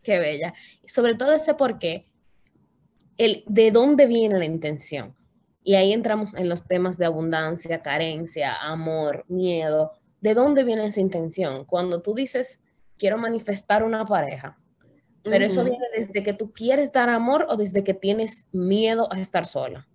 Qué 0.02 0.20
bella. 0.20 0.54
Sobre 0.88 1.16
todo 1.16 1.34
ese 1.34 1.54
por 1.54 1.80
qué 1.80 2.06
el 3.18 3.44
de 3.48 3.72
dónde 3.72 4.06
viene 4.06 4.38
la 4.38 4.46
intención. 4.46 5.16
Y 5.64 5.76
ahí 5.76 5.94
entramos 5.94 6.34
en 6.36 6.48
los 6.48 6.68
temas 6.68 6.98
de 6.98 7.06
abundancia, 7.06 7.82
carencia, 7.82 8.56
amor, 8.62 9.26
miedo. 9.28 9.94
¿De 10.22 10.34
dónde 10.34 10.64
viene 10.64 10.86
esa 10.86 11.02
intención? 11.02 11.66
Cuando 11.66 12.02
tú 12.02 12.14
dices, 12.14 12.62
quiero 12.98 13.18
manifestar 13.18 13.84
una 13.84 14.06
pareja, 14.06 14.60
pero 15.24 15.44
eso 15.44 15.64
viene 15.64 15.86
desde 15.96 16.22
que 16.22 16.34
tú 16.34 16.52
quieres 16.54 16.92
dar 16.92 17.10
amor 17.10 17.48
o 17.50 17.58
desde 17.58 17.84
que 17.84 17.96
tienes 17.96 18.48
miedo 18.52 19.12
a 19.12 19.20
estar 19.20 19.48
sola. 19.48 19.88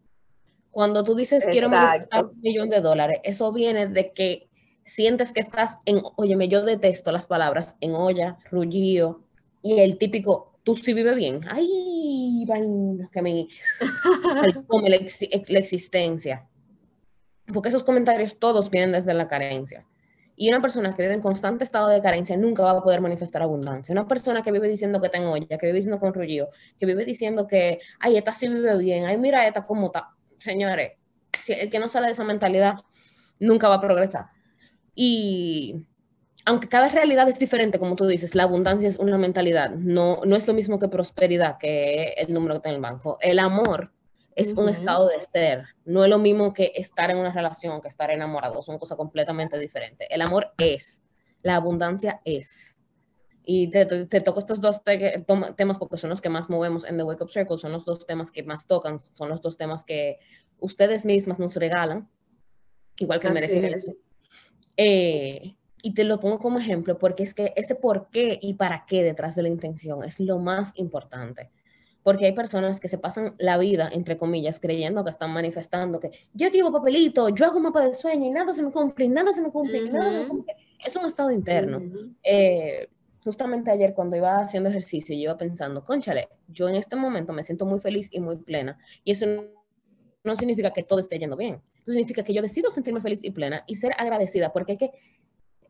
Cuando 0.70 1.04
tú 1.04 1.14
dices, 1.14 1.46
quiero 1.50 1.68
manifestar 1.68 2.26
un 2.26 2.40
millón 2.40 2.68
de 2.68 2.80
dólares, 2.80 3.20
eso 3.22 3.52
viene 3.52 3.86
de 3.88 4.12
que 4.12 4.48
sientes 4.84 5.32
que 5.32 5.40
estás 5.40 5.78
en, 5.84 6.02
óyeme, 6.16 6.48
yo 6.48 6.64
detesto 6.64 7.12
las 7.12 7.26
palabras 7.26 7.76
en 7.80 7.94
olla, 7.94 8.38
rullío 8.50 9.22
y 9.62 9.78
el 9.80 9.98
típico 9.98 10.49
tú 10.64 10.74
sí 10.74 10.92
vives 10.92 11.16
bien. 11.16 11.40
Ay, 11.48 12.44
que 13.12 13.22
me 13.22 13.48
come 14.66 14.90
la, 14.90 14.96
existencia. 15.58 16.48
porque 17.52 17.68
esos 17.68 17.84
comentarios 17.84 18.38
todos 18.38 18.70
vienen 18.70 18.92
desde 18.92 19.14
la 19.14 19.28
carencia. 19.28 19.86
Y 20.36 20.48
una 20.48 20.62
persona 20.62 20.94
que 20.94 21.02
vive 21.02 21.14
en 21.14 21.20
constante 21.20 21.64
estado 21.64 21.88
de 21.88 22.00
carencia 22.00 22.34
nunca 22.36 22.62
va 22.62 22.70
a 22.70 22.82
poder 22.82 23.02
manifestar 23.02 23.42
abundancia. 23.42 23.92
Una 23.92 24.08
persona 24.08 24.40
que 24.40 24.50
vive 24.50 24.68
diciendo 24.68 25.00
que 25.00 25.10
tengo 25.10 25.32
olla, 25.32 25.46
que 25.46 25.66
vive 25.66 25.74
diciendo 25.74 26.00
con 26.00 26.14
rullo, 26.14 26.48
que 26.78 26.86
vive 26.86 27.04
diciendo 27.04 27.46
que, 27.46 27.78
ay, 27.98 28.16
esta 28.16 28.32
sí 28.32 28.48
vive 28.48 28.78
bien, 28.78 29.04
ay, 29.04 29.18
mira 29.18 29.46
esta 29.46 29.66
cómo 29.66 29.86
está. 29.88 30.14
Señores, 30.38 30.92
el 31.46 31.68
que 31.68 31.78
no 31.78 31.88
sale 31.88 32.06
de 32.06 32.12
esa 32.12 32.24
mentalidad 32.24 32.76
nunca 33.38 33.68
va 33.68 33.74
a 33.74 33.80
progresar. 33.80 34.26
Y 34.94 35.84
aunque 36.46 36.68
cada 36.68 36.88
realidad 36.88 37.28
es 37.28 37.38
diferente, 37.38 37.78
como 37.78 37.96
tú 37.96 38.06
dices, 38.06 38.34
la 38.34 38.44
abundancia 38.44 38.88
es 38.88 38.98
una 38.98 39.18
mentalidad, 39.18 39.70
no, 39.70 40.20
no 40.24 40.36
es 40.36 40.46
lo 40.46 40.54
mismo 40.54 40.78
que 40.78 40.88
prosperidad, 40.88 41.58
que 41.58 42.14
el 42.16 42.32
número 42.32 42.54
que 42.56 42.60
tiene 42.60 42.76
el 42.76 42.82
banco. 42.82 43.18
El 43.20 43.38
amor 43.38 43.92
es 44.34 44.54
un 44.54 44.68
estado 44.68 45.08
de 45.08 45.20
ser, 45.20 45.64
no 45.84 46.04
es 46.04 46.10
lo 46.10 46.18
mismo 46.18 46.52
que 46.52 46.72
estar 46.74 47.10
en 47.10 47.18
una 47.18 47.32
relación, 47.32 47.80
que 47.80 47.88
estar 47.88 48.10
enamorado, 48.10 48.62
son 48.62 48.78
cosas 48.78 48.96
completamente 48.96 49.58
diferentes. 49.58 50.08
El 50.10 50.22
amor 50.22 50.52
es, 50.58 51.02
la 51.42 51.56
abundancia 51.56 52.20
es. 52.24 52.78
Y 53.44 53.70
te, 53.70 53.84
te, 53.84 54.20
toco 54.20 54.38
estos 54.38 54.60
dos 54.60 54.82
temas 54.84 55.78
porque 55.78 55.96
son 55.96 56.10
los 56.10 56.20
que 56.20 56.28
más 56.28 56.48
movemos 56.48 56.84
en 56.84 56.96
The 56.96 57.02
Wake 57.02 57.24
Up 57.24 57.30
Circle, 57.30 57.58
son 57.58 57.72
los 57.72 57.84
dos 57.84 58.06
temas 58.06 58.30
que 58.30 58.42
más 58.44 58.66
tocan, 58.66 58.98
son 59.00 59.28
los 59.28 59.42
dos 59.42 59.56
temas 59.56 59.84
que 59.84 60.18
ustedes 60.58 61.04
mismas 61.04 61.38
nos 61.38 61.56
regalan, 61.56 62.08
igual 62.96 63.18
que 63.18 63.26
el 63.26 63.34
merecimiento. 63.34 63.92
Eh, 64.76 65.56
y 65.82 65.94
te 65.94 66.04
lo 66.04 66.20
pongo 66.20 66.38
como 66.38 66.58
ejemplo 66.58 66.98
porque 66.98 67.22
es 67.22 67.34
que 67.34 67.52
ese 67.56 67.74
por 67.74 68.08
qué 68.10 68.38
y 68.40 68.54
para 68.54 68.84
qué 68.86 69.02
detrás 69.02 69.34
de 69.36 69.42
la 69.42 69.48
intención 69.48 70.04
es 70.04 70.20
lo 70.20 70.38
más 70.38 70.72
importante. 70.76 71.50
Porque 72.02 72.24
hay 72.24 72.32
personas 72.32 72.80
que 72.80 72.88
se 72.88 72.96
pasan 72.96 73.34
la 73.38 73.58
vida, 73.58 73.90
entre 73.92 74.16
comillas, 74.16 74.58
creyendo 74.58 75.04
que 75.04 75.10
están 75.10 75.32
manifestando 75.32 76.00
que 76.00 76.10
yo 76.32 76.46
escribo 76.46 76.72
papelito, 76.72 77.28
yo 77.28 77.44
hago 77.44 77.60
mapa 77.60 77.84
de 77.84 77.92
sueño 77.92 78.26
y 78.26 78.30
nada 78.30 78.52
se 78.52 78.62
me 78.62 78.70
cumple, 78.70 79.06
nada 79.08 79.32
se 79.32 79.42
me 79.42 79.50
cumple, 79.50 79.90
nada 79.90 80.26
Es 80.84 80.96
un 80.96 81.04
estado 81.04 81.30
interno. 81.30 81.82
Eh, 82.22 82.88
justamente 83.22 83.70
ayer 83.70 83.92
cuando 83.92 84.16
iba 84.16 84.40
haciendo 84.40 84.70
ejercicio, 84.70 85.14
yo 85.14 85.22
iba 85.22 85.36
pensando, 85.36 85.84
conchale, 85.84 86.28
yo 86.48 86.70
en 86.70 86.76
este 86.76 86.96
momento 86.96 87.34
me 87.34 87.42
siento 87.42 87.66
muy 87.66 87.80
feliz 87.80 88.08
y 88.10 88.20
muy 88.20 88.36
plena. 88.38 88.78
Y 89.04 89.10
eso 89.10 89.26
no 90.24 90.36
significa 90.36 90.72
que 90.72 90.82
todo 90.82 90.98
esté 90.98 91.18
yendo 91.18 91.36
bien. 91.36 91.60
Eso 91.82 91.92
significa 91.92 92.22
que 92.22 92.32
yo 92.32 92.42
decido 92.42 92.70
sentirme 92.70 93.00
feliz 93.00 93.24
y 93.24 93.30
plena 93.30 93.64
y 93.66 93.74
ser 93.74 93.92
agradecida, 93.96 94.52
porque 94.52 94.72
hay 94.72 94.78
que 94.78 94.90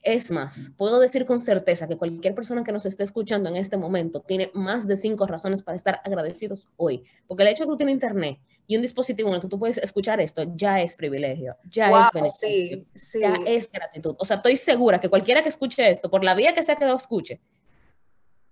es 0.03 0.31
más, 0.31 0.73
puedo 0.77 0.99
decir 0.99 1.27
con 1.27 1.43
certeza 1.43 1.87
que 1.87 1.97
cualquier 1.97 2.35
persona 2.35 2.65
que 2.65 2.73
nos 2.73 2.87
esté 2.87 3.03
escuchando 3.05 3.51
en 3.51 3.57
este 3.57 3.77
momento 3.77 4.21
tiene 4.21 4.51
más 4.55 4.87
de 4.87 4.97
cinco 4.97 5.27
razones 5.27 5.63
para 5.63 5.77
estar 5.77 6.01
agradecidos 6.05 6.69
hoy. 6.77 7.05
Porque 7.27 7.43
el 7.43 7.51
hecho 7.51 7.65
de 7.65 7.67
que 7.67 7.73
tú 7.73 7.77
tienes 7.77 7.95
internet 7.95 8.39
y 8.67 8.77
un 8.77 8.83
dispositivo 8.83 9.29
en 9.29 9.37
el 9.37 9.41
que 9.41 9.49
tú 9.49 9.59
puedes 9.59 9.77
escuchar 9.79 10.21
esto 10.21 10.45
ya 10.55 10.81
es 10.81 10.97
privilegio, 10.97 11.57
ya 11.69 11.91
es 11.91 12.09
beneficio, 12.15 12.85
ya 13.21 13.35
es 13.47 13.71
gratitud. 13.71 14.17
O 14.19 14.25
sea, 14.25 14.37
estoy 14.37 14.57
segura 14.57 15.01
que 15.01 15.09
cualquiera 15.09 15.43
que 15.43 15.51
escuche 15.51 15.91
esto, 15.91 16.11
por 16.11 16.25
la 16.25 16.35
vía 16.35 16.55
que 16.55 16.63
sea 16.63 16.77
que 16.77 16.87
lo 16.87 16.97
escuche, 16.97 17.41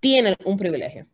tiene 0.01 0.37
un 0.45 0.57
privilegio. 0.57 1.07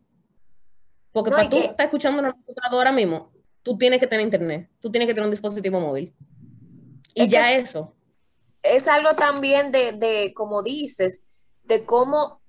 Porque 1.13 1.31
para 1.31 1.49
tú 1.49 1.59
estar 1.59 1.87
escuchando 1.87 2.21
una 2.21 2.33
computadora 2.33 2.77
ahora 2.77 2.93
mismo, 2.93 3.31
tú 3.63 3.79
tienes 3.79 4.01
que 4.01 4.09
tener 4.09 4.25
internet, 4.25 4.69
tú 4.81 4.91
tienes 4.91 5.07
que 5.07 5.15
tener 5.15 5.27
un 5.27 5.31
dispositivo 5.31 5.79
móvil. 5.79 6.13
Y 7.15 7.29
ya 7.29 7.55
eso 7.55 7.94
es 8.65 8.89
algo 8.89 9.15
también 9.15 9.71
de, 9.71 10.33
como 10.35 10.63
dices, 10.63 11.23
de 11.63 11.85
cómo 11.85 12.41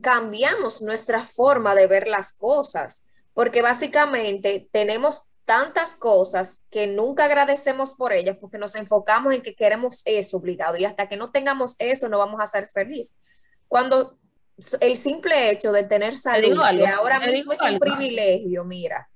cambiamos 0.00 0.80
nuestra 0.80 1.24
forma 1.24 1.74
de 1.74 1.88
ver 1.88 2.06
las 2.06 2.32
cosas, 2.32 3.04
porque 3.34 3.60
básicamente 3.60 4.68
tenemos 4.72 5.24
tantas 5.44 5.96
cosas 5.96 6.62
que 6.70 6.86
nunca 6.86 7.24
agradecemos 7.24 7.94
por 7.94 8.12
ellas 8.12 8.36
porque 8.40 8.58
nos 8.58 8.76
enfocamos 8.76 9.34
en 9.34 9.42
que 9.42 9.56
queremos 9.56 10.02
eso 10.04 10.36
obligado 10.36 10.76
y 10.76 10.84
hasta 10.84 11.08
que 11.08 11.16
no 11.16 11.32
tengamos 11.32 11.74
eso 11.80 12.08
no 12.08 12.18
vamos 12.18 12.40
a 12.40 12.46
ser 12.46 12.68
felices. 12.68 13.18
Cuando 13.66 14.16
el 14.80 14.96
simple 14.96 15.50
hecho 15.50 15.72
de 15.72 15.82
tener 15.84 16.16
salud, 16.16 16.56
que 16.76 16.86
ahora 16.86 17.18
mismo 17.18 17.52
es 17.52 17.60
un 17.60 17.80
privilegio, 17.80 18.64
mira, 18.64 19.10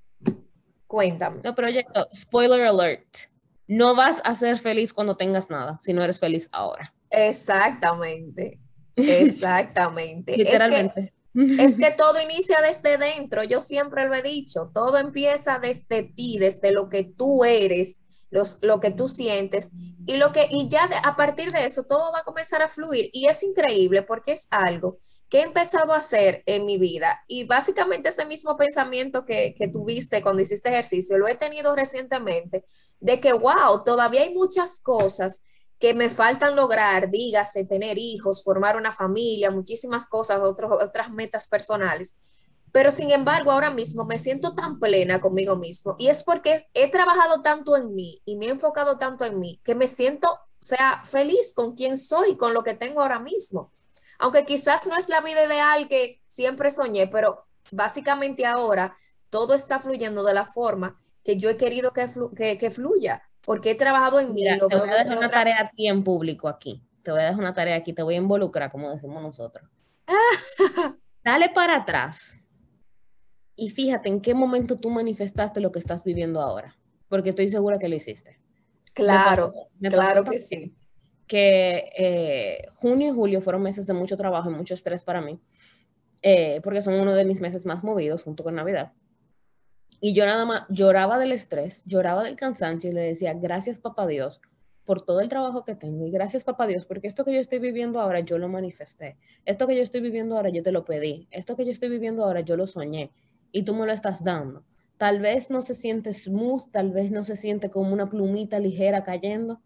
cuéntame. 0.87 1.39
No, 1.41 1.55
proyecto, 1.55 2.05
spoiler 2.13 2.63
alert 2.63 3.34
no 3.67 3.95
vas 3.95 4.21
a 4.23 4.35
ser 4.35 4.57
feliz 4.57 4.93
cuando 4.93 5.15
tengas 5.15 5.49
nada, 5.49 5.79
si 5.81 5.93
no 5.93 6.03
eres 6.03 6.19
feliz 6.19 6.49
ahora. 6.51 6.93
Exactamente, 7.09 8.59
exactamente. 8.95 10.37
Literalmente. 10.37 11.13
Es 11.59 11.77
que, 11.77 11.91
todo 11.97 12.21
inicia 12.21 12.61
desde 12.61 12.97
dentro, 12.97 13.43
yo 13.43 13.61
siempre 13.61 14.07
lo 14.07 14.15
he 14.15 14.21
dicho, 14.21 14.71
todo 14.73 14.97
empieza 14.97 15.59
desde 15.59 16.03
ti, 16.03 16.37
desde 16.39 16.71
lo 16.71 16.89
que 16.89 17.03
tú 17.03 17.43
eres, 17.43 18.01
los, 18.29 18.59
lo 18.61 18.79
que 18.79 18.91
tú 18.91 19.07
sientes 19.07 19.71
y 20.05 20.17
lo 20.17 20.31
que 20.31 20.47
y 20.49 20.67
ya 20.67 20.89
a 21.03 21.15
partir 21.15 21.51
de 21.51 21.65
eso 21.65 21.83
todo 21.83 22.11
va 22.11 22.19
a 22.19 22.23
comenzar 22.23 22.61
a 22.61 22.67
fluir 22.67 23.09
y 23.13 23.27
es 23.27 23.43
increíble 23.43 24.01
porque 24.01 24.33
es 24.33 24.47
algo 24.49 24.97
¿Qué 25.29 25.39
he 25.39 25.43
empezado 25.43 25.93
a 25.93 25.97
hacer 25.97 26.43
en 26.45 26.65
mi 26.65 26.77
vida? 26.77 27.23
Y 27.27 27.45
básicamente 27.45 28.09
ese 28.09 28.25
mismo 28.25 28.55
pensamiento 28.57 29.25
que, 29.25 29.55
tuviste 29.71 30.21
cuando 30.21 30.41
hiciste 30.41 30.69
ejercicio, 30.69 31.17
lo 31.17 31.27
he 31.27 31.35
tenido 31.35 31.75
recientemente, 31.75 32.63
de 32.99 33.19
que, 33.19 33.33
wow, 33.33 33.83
todavía 33.83 34.21
hay 34.21 34.33
muchas 34.33 34.79
cosas 34.79 35.41
que 35.79 35.93
me 35.93 36.09
faltan 36.09 36.55
lograr, 36.55 37.09
dígase, 37.09 37.65
tener 37.65 37.97
hijos, 37.97 38.43
formar 38.43 38.77
una 38.77 38.91
familia, 38.91 39.51
muchísimas 39.51 40.07
cosas, 40.07 40.41
otras 40.41 41.11
metas 41.11 41.47
personales. 41.47 42.13
Pero 42.71 42.91
sin 42.91 43.11
embargo, 43.11 43.51
ahora 43.51 43.71
mismo 43.71 44.05
me 44.05 44.19
siento 44.19 44.53
tan 44.53 44.79
plena 44.79 45.21
conmigo 45.21 45.55
mismo 45.55 45.95
y 45.97 46.07
es 46.07 46.23
porque 46.23 46.67
he 46.73 46.91
trabajado 46.91 47.41
tanto 47.41 47.77
en 47.77 47.95
mí 47.95 48.21
y 48.25 48.35
me 48.35 48.47
he 48.47 48.49
enfocado 48.49 48.97
tanto 48.97 49.25
en 49.25 49.39
mí 49.39 49.61
que 49.63 49.75
me 49.75 49.87
siento, 49.87 50.37
sea, 50.59 51.01
feliz 51.05 51.53
con 51.53 51.75
quien 51.75 51.97
soy, 51.97 52.35
con 52.35 52.53
lo 52.53 52.63
que 52.63 52.73
tengo 52.73 53.01
ahora 53.01 53.19
mismo 53.19 53.71
aunque 54.19 54.45
quizás 54.45 54.85
no 54.87 54.95
es 54.95 55.09
la 55.09 55.21
vida 55.21 55.45
ideal 55.45 55.87
que 55.87 56.21
siempre 56.27 56.71
soñé, 56.71 57.07
pero 57.07 57.45
básicamente 57.71 58.45
ahora 58.45 58.95
todo 59.29 59.53
está 59.53 59.79
fluyendo 59.79 60.23
de 60.23 60.33
la 60.33 60.45
forma 60.45 60.99
que 61.23 61.37
yo 61.37 61.49
he 61.49 61.57
querido 61.57 61.91
que, 61.91 62.57
que, 62.57 62.71
fluya, 62.71 63.23
porque 63.41 63.71
he 63.71 63.75
trabajado 63.75 64.19
en 64.19 64.33
mí. 64.33 64.43
te 64.43 64.57
voy 64.59 64.89
a 64.89 64.93
dejar 64.93 65.17
una 65.17 65.29
tarea 65.29 65.61
aquí 65.61 65.87
en 65.87 66.03
público 66.03 66.47
aquí. 66.47 66.83
Te 67.03 67.11
voy 67.11 67.21
a 67.21 67.25
dejar 67.25 67.39
una 67.39 67.53
tarea 67.53 67.75
aquí, 67.75 67.93
te 67.93 68.03
voy 68.03 68.15
a 68.15 68.17
involucrar, 68.17 68.71
como 68.71 68.91
decimos 68.91 69.21
nosotros. 69.21 69.69
Dale 71.23 71.49
para 71.49 71.77
atrás 71.77 72.37
y 73.55 73.69
fíjate 73.69 74.09
en 74.09 74.21
qué 74.21 74.33
momento 74.33 74.77
tú 74.77 74.89
manifestaste 74.89 75.59
lo 75.59 75.71
que 75.71 75.79
estás 75.79 76.03
viviendo 76.03 76.41
ahora, 76.41 76.77
porque 77.07 77.29
estoy 77.29 77.49
segura 77.49 77.79
que 77.79 77.89
lo 77.89 77.95
hiciste. 77.95 78.39
Claro, 78.93 79.53
claro 79.89 80.23
que 80.23 80.39
sí 80.39 80.75
que 81.27 81.91
eh, 81.97 82.67
junio 82.75 83.09
y 83.09 83.11
julio 83.11 83.41
fueron 83.41 83.63
meses 83.63 83.87
de 83.87 83.93
mucho 83.93 84.17
trabajo 84.17 84.49
y 84.49 84.53
mucho 84.53 84.73
estrés 84.73 85.03
para 85.03 85.21
mí, 85.21 85.39
eh, 86.21 86.61
porque 86.63 86.81
son 86.81 86.95
uno 86.95 87.13
de 87.13 87.25
mis 87.25 87.41
meses 87.41 87.65
más 87.65 87.83
movidos 87.83 88.23
junto 88.23 88.43
con 88.43 88.55
Navidad. 88.55 88.93
Y 90.01 90.13
yo 90.13 90.25
nada 90.25 90.45
más 90.45 90.63
lloraba 90.69 91.17
del 91.17 91.31
estrés, 91.31 91.83
lloraba 91.85 92.23
del 92.23 92.35
cansancio 92.35 92.91
y 92.91 92.93
le 92.93 93.01
decía, 93.01 93.33
gracias 93.33 93.79
papá 93.79 94.05
Dios 94.05 94.41
por 94.83 95.01
todo 95.01 95.19
el 95.19 95.29
trabajo 95.29 95.63
que 95.63 95.75
tengo 95.75 96.05
y 96.05 96.11
gracias 96.11 96.43
papá 96.43 96.67
Dios 96.67 96.85
porque 96.85 97.07
esto 97.07 97.25
que 97.25 97.33
yo 97.33 97.39
estoy 97.39 97.57
viviendo 97.59 97.99
ahora 97.99 98.19
yo 98.19 98.37
lo 98.37 98.47
manifesté, 98.47 99.17
esto 99.43 99.65
que 99.65 99.75
yo 99.75 99.81
estoy 99.81 99.99
viviendo 100.01 100.35
ahora 100.35 100.49
yo 100.49 100.61
te 100.61 100.71
lo 100.71 100.85
pedí, 100.85 101.27
esto 101.31 101.55
que 101.55 101.65
yo 101.65 101.71
estoy 101.71 101.89
viviendo 101.89 102.23
ahora 102.23 102.41
yo 102.41 102.55
lo 102.55 102.67
soñé 102.67 103.11
y 103.51 103.63
tú 103.63 103.73
me 103.73 103.85
lo 103.85 103.91
estás 103.91 104.23
dando. 104.23 104.63
Tal 104.97 105.19
vez 105.19 105.49
no 105.49 105.61
se 105.61 105.73
siente 105.73 106.13
smooth, 106.13 106.71
tal 106.71 106.91
vez 106.91 107.11
no 107.11 107.23
se 107.23 107.35
siente 107.35 107.69
como 107.69 107.91
una 107.91 108.09
plumita 108.09 108.59
ligera 108.59 109.03
cayendo, 109.03 109.59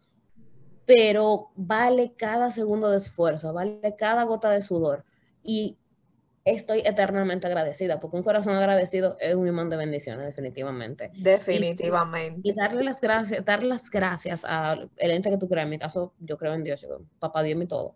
pero 0.90 1.52
vale 1.56 2.14
cada 2.18 2.50
segundo 2.50 2.90
de 2.90 2.98
esfuerzo, 2.98 3.54
vale 3.54 3.96
cada 3.96 4.24
gota 4.24 4.50
de 4.50 4.64
sudor. 4.64 5.06
Y 5.44 5.78
estoy 6.46 6.80
eternamente 6.80 7.46
agradecida, 7.46 8.00
porque 8.00 8.18
un 8.18 8.24
corazón 8.24 8.56
agradecido 8.56 9.16
es 9.20 9.36
un 9.36 9.48
imán 9.48 9.70
de 9.70 9.78
bendiciones, 9.78 10.26
definitivamente. 10.26 11.12
Definitivamente. 11.14 12.42
Y, 12.44 12.54
darle 12.54 12.84
las 12.84 13.02
gracias, 13.02 13.46
darle 13.46 13.70
las 13.70 13.88
gracias 13.92 14.44
al 14.46 14.90
ente 14.98 15.30
que 15.30 15.38
tú 15.38 15.48
creas. 15.48 15.66
En 15.66 15.70
mi 15.70 15.78
caso, 15.78 16.16
yo 16.18 16.40
creo 16.40 16.56
en 16.56 16.64
Dios, 16.64 16.88
papá 17.20 17.44
Dios 17.44 17.60
mi 17.60 17.68
todo. 17.68 17.94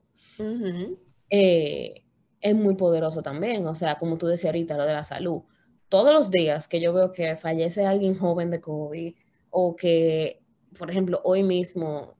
Eh, 1.31 2.03
es 2.41 2.55
muy 2.55 2.75
poderoso 2.75 3.23
también. 3.23 3.65
O 3.65 3.73
sea, 3.73 3.95
como 3.95 4.19
tú 4.19 4.27
decías 4.27 4.51
ahorita, 4.53 4.77
lo 4.77 4.85
de 4.85 4.93
la 4.93 5.03
salud. 5.03 5.41
Todos 5.89 6.13
los 6.13 6.29
días 6.29 6.67
que 6.67 6.79
yo 6.79 6.93
veo 6.93 7.11
que 7.11 7.35
fallece 7.37 7.87
alguien 7.87 8.19
joven 8.19 8.51
de 8.51 8.61
COVID 8.61 9.15
o 9.49 9.75
que, 9.75 10.43
por 10.77 10.91
ejemplo, 10.91 11.21
hoy 11.23 11.41
mismo 11.41 12.13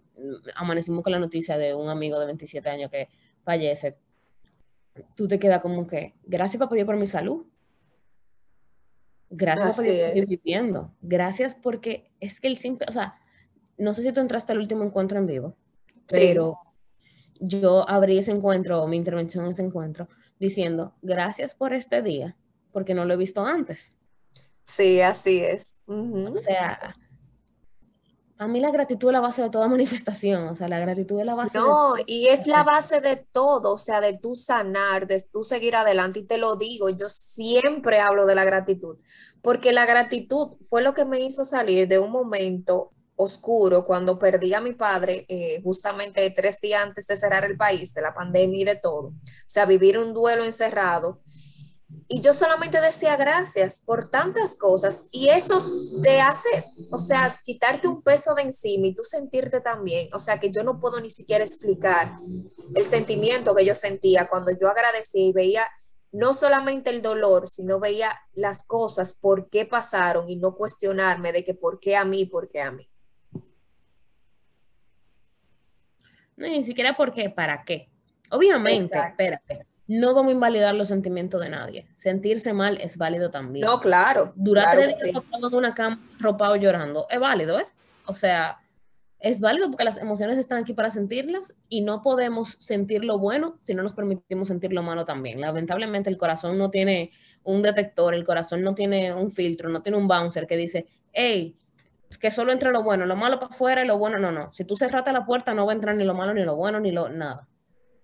amanecimos 0.55 1.03
con 1.03 1.11
la 1.11 1.19
noticia 1.19 1.57
de 1.57 1.73
un 1.73 1.89
amigo 1.89 2.19
de 2.19 2.25
27 2.25 2.69
años 2.69 2.91
que 2.91 3.07
fallece, 3.43 3.97
tú 5.15 5.27
te 5.27 5.39
quedas 5.39 5.61
como 5.61 5.85
que, 5.85 6.13
gracias 6.23 6.59
papá 6.59 6.75
Dios 6.75 6.85
por 6.85 6.97
mi 6.97 7.07
salud. 7.07 7.45
Gracias 9.29 9.71
papá 9.71 9.81
Dios 9.83 10.11
por 10.11 10.27
viviendo. 10.27 10.93
Gracias 11.01 11.55
porque 11.55 12.11
es 12.19 12.39
que 12.39 12.47
el 12.47 12.57
simple, 12.57 12.85
o 12.89 12.91
sea, 12.91 13.19
no 13.77 13.93
sé 13.93 14.03
si 14.03 14.11
tú 14.11 14.19
entraste 14.19 14.51
al 14.51 14.59
último 14.59 14.83
encuentro 14.83 15.17
en 15.17 15.25
vivo, 15.25 15.55
pero 16.07 16.57
yo 17.39 17.89
abrí 17.89 18.19
ese 18.19 18.31
encuentro, 18.31 18.85
mi 18.87 18.97
intervención 18.97 19.45
en 19.45 19.51
ese 19.51 19.63
encuentro, 19.63 20.07
diciendo, 20.39 20.95
gracias 21.01 21.55
por 21.55 21.73
este 21.73 22.01
día, 22.01 22.37
porque 22.71 22.93
no 22.93 23.05
lo 23.05 23.13
he 23.13 23.17
visto 23.17 23.45
antes. 23.45 23.95
Sí, 24.63 25.01
así 25.01 25.39
es. 25.39 25.77
O 25.87 26.37
sea, 26.37 26.95
a 28.43 28.47
mí 28.47 28.59
la 28.59 28.71
gratitud 28.71 29.09
es 29.09 29.13
la 29.13 29.19
base 29.19 29.41
de 29.41 29.49
toda 29.49 29.67
manifestación, 29.69 30.47
o 30.47 30.55
sea, 30.55 30.67
la 30.67 30.79
gratitud 30.79 31.19
es 31.19 31.25
la 31.25 31.35
base. 31.35 31.57
No, 31.57 31.95
y 32.05 32.27
es 32.27 32.47
la 32.47 32.63
base 32.63 33.01
de 33.01 33.15
todo, 33.15 33.73
o 33.73 33.77
sea, 33.77 34.01
de 34.01 34.17
tu 34.17 34.35
sanar, 34.35 35.07
de 35.07 35.21
tu 35.31 35.43
seguir 35.43 35.75
adelante. 35.75 36.19
Y 36.19 36.25
te 36.25 36.37
lo 36.37 36.55
digo, 36.55 36.89
yo 36.89 37.09
siempre 37.09 37.99
hablo 37.99 38.25
de 38.25 38.35
la 38.35 38.45
gratitud, 38.45 38.97
porque 39.41 39.71
la 39.71 39.85
gratitud 39.85 40.53
fue 40.61 40.81
lo 40.81 40.93
que 40.93 41.05
me 41.05 41.21
hizo 41.21 41.43
salir 41.43 41.87
de 41.87 41.99
un 41.99 42.11
momento 42.11 42.91
oscuro 43.15 43.85
cuando 43.85 44.17
perdí 44.17 44.53
a 44.53 44.61
mi 44.61 44.73
padre 44.73 45.25
eh, 45.29 45.61
justamente 45.63 46.29
tres 46.31 46.59
días 46.59 46.83
antes 46.83 47.07
de 47.07 47.15
cerrar 47.15 47.45
el 47.45 47.57
país, 47.57 47.93
de 47.93 48.01
la 48.01 48.13
pandemia 48.13 48.61
y 48.61 48.65
de 48.65 48.75
todo. 48.75 49.07
O 49.07 49.13
sea, 49.47 49.65
vivir 49.65 49.97
un 49.97 50.13
duelo 50.13 50.43
encerrado 50.43 51.21
y 52.07 52.21
yo 52.21 52.33
solamente 52.33 52.79
decía 52.79 53.15
gracias 53.15 53.79
por 53.79 54.09
tantas 54.09 54.55
cosas 54.55 55.07
y 55.11 55.29
eso 55.29 55.65
te 56.01 56.21
hace, 56.21 56.63
o 56.91 56.97
sea, 56.97 57.39
quitarte 57.43 57.87
un 57.87 58.01
peso 58.01 58.35
de 58.35 58.43
encima 58.43 58.87
y 58.87 58.95
tú 58.95 59.03
sentirte 59.03 59.61
también, 59.61 60.09
o 60.13 60.19
sea, 60.19 60.39
que 60.39 60.51
yo 60.51 60.63
no 60.63 60.79
puedo 60.79 60.99
ni 60.99 61.09
siquiera 61.09 61.43
explicar 61.43 62.17
el 62.75 62.85
sentimiento 62.85 63.55
que 63.55 63.65
yo 63.65 63.73
sentía 63.73 64.27
cuando 64.27 64.51
yo 64.51 64.69
agradecía 64.69 65.25
y 65.25 65.33
veía 65.33 65.67
no 66.11 66.33
solamente 66.33 66.91
el 66.91 67.01
dolor, 67.01 67.47
sino 67.47 67.79
veía 67.79 68.15
las 68.33 68.63
cosas, 68.63 69.13
por 69.13 69.49
qué 69.49 69.65
pasaron 69.65 70.29
y 70.29 70.35
no 70.35 70.55
cuestionarme 70.55 71.31
de 71.31 71.43
que 71.43 71.55
por 71.55 71.79
qué 71.79 71.95
a 71.95 72.05
mí, 72.05 72.25
por 72.25 72.49
qué 72.49 72.61
a 72.61 72.71
mí. 72.71 72.87
No, 76.35 76.47
ni 76.47 76.63
siquiera 76.63 76.95
por 76.95 77.13
qué, 77.13 77.29
para 77.29 77.63
qué. 77.63 77.89
Obviamente, 78.29 78.99
espérate 78.99 79.72
no 79.87 80.13
vamos 80.13 80.29
a 80.29 80.33
invalidar 80.33 80.75
los 80.75 80.87
sentimientos 80.87 81.41
de 81.41 81.49
nadie. 81.49 81.87
Sentirse 81.93 82.53
mal 82.53 82.79
es 82.81 82.97
válido 82.97 83.29
también. 83.29 83.65
No, 83.65 83.79
claro. 83.79 84.33
Durar 84.35 84.71
tres 84.71 85.01
días 85.01 85.15
en 85.15 85.53
una 85.53 85.73
cama 85.73 85.99
ropado 86.19 86.55
llorando 86.55 87.07
es 87.09 87.19
válido, 87.19 87.59
¿eh? 87.59 87.67
O 88.05 88.13
sea, 88.13 88.59
es 89.19 89.39
válido 89.39 89.69
porque 89.69 89.85
las 89.85 89.97
emociones 89.97 90.37
están 90.37 90.59
aquí 90.59 90.73
para 90.73 90.89
sentirlas 90.89 91.53
y 91.69 91.81
no 91.81 92.01
podemos 92.01 92.57
sentir 92.59 93.05
lo 93.05 93.19
bueno 93.19 93.57
si 93.61 93.73
no 93.73 93.81
nos 93.83 93.93
permitimos 93.93 94.49
sentir 94.49 94.73
lo 94.73 94.83
malo 94.83 95.05
también. 95.05 95.39
Lamentablemente 95.39 96.09
el 96.09 96.17
corazón 96.17 96.57
no 96.57 96.69
tiene 96.69 97.11
un 97.43 97.61
detector, 97.61 98.13
el 98.13 98.23
corazón 98.23 98.63
no 98.63 98.75
tiene 98.75 99.13
un 99.13 99.31
filtro, 99.31 99.69
no 99.69 99.81
tiene 99.81 99.97
un 99.97 100.07
bouncer 100.07 100.47
que 100.47 100.57
dice, 100.57 100.87
hey, 101.13 101.57
que 102.19 102.31
solo 102.31 102.51
entre 102.51 102.71
lo 102.71 102.83
bueno, 102.83 103.05
lo 103.05 103.15
malo 103.15 103.39
para 103.39 103.53
afuera 103.53 103.83
y 103.83 103.87
lo 103.87 103.97
bueno 103.97 104.17
no, 104.19 104.31
no. 104.31 104.51
Si 104.51 104.65
tú 104.65 104.75
cerraste 104.75 105.11
la 105.11 105.25
puerta 105.25 105.53
no 105.53 105.65
va 105.65 105.71
a 105.71 105.75
entrar 105.75 105.95
ni 105.95 106.03
lo 106.03 106.13
malo, 106.13 106.33
ni 106.33 106.43
lo 106.43 106.55
bueno, 106.55 106.79
ni 106.79 106.91
lo 106.91 107.09
nada. 107.09 107.47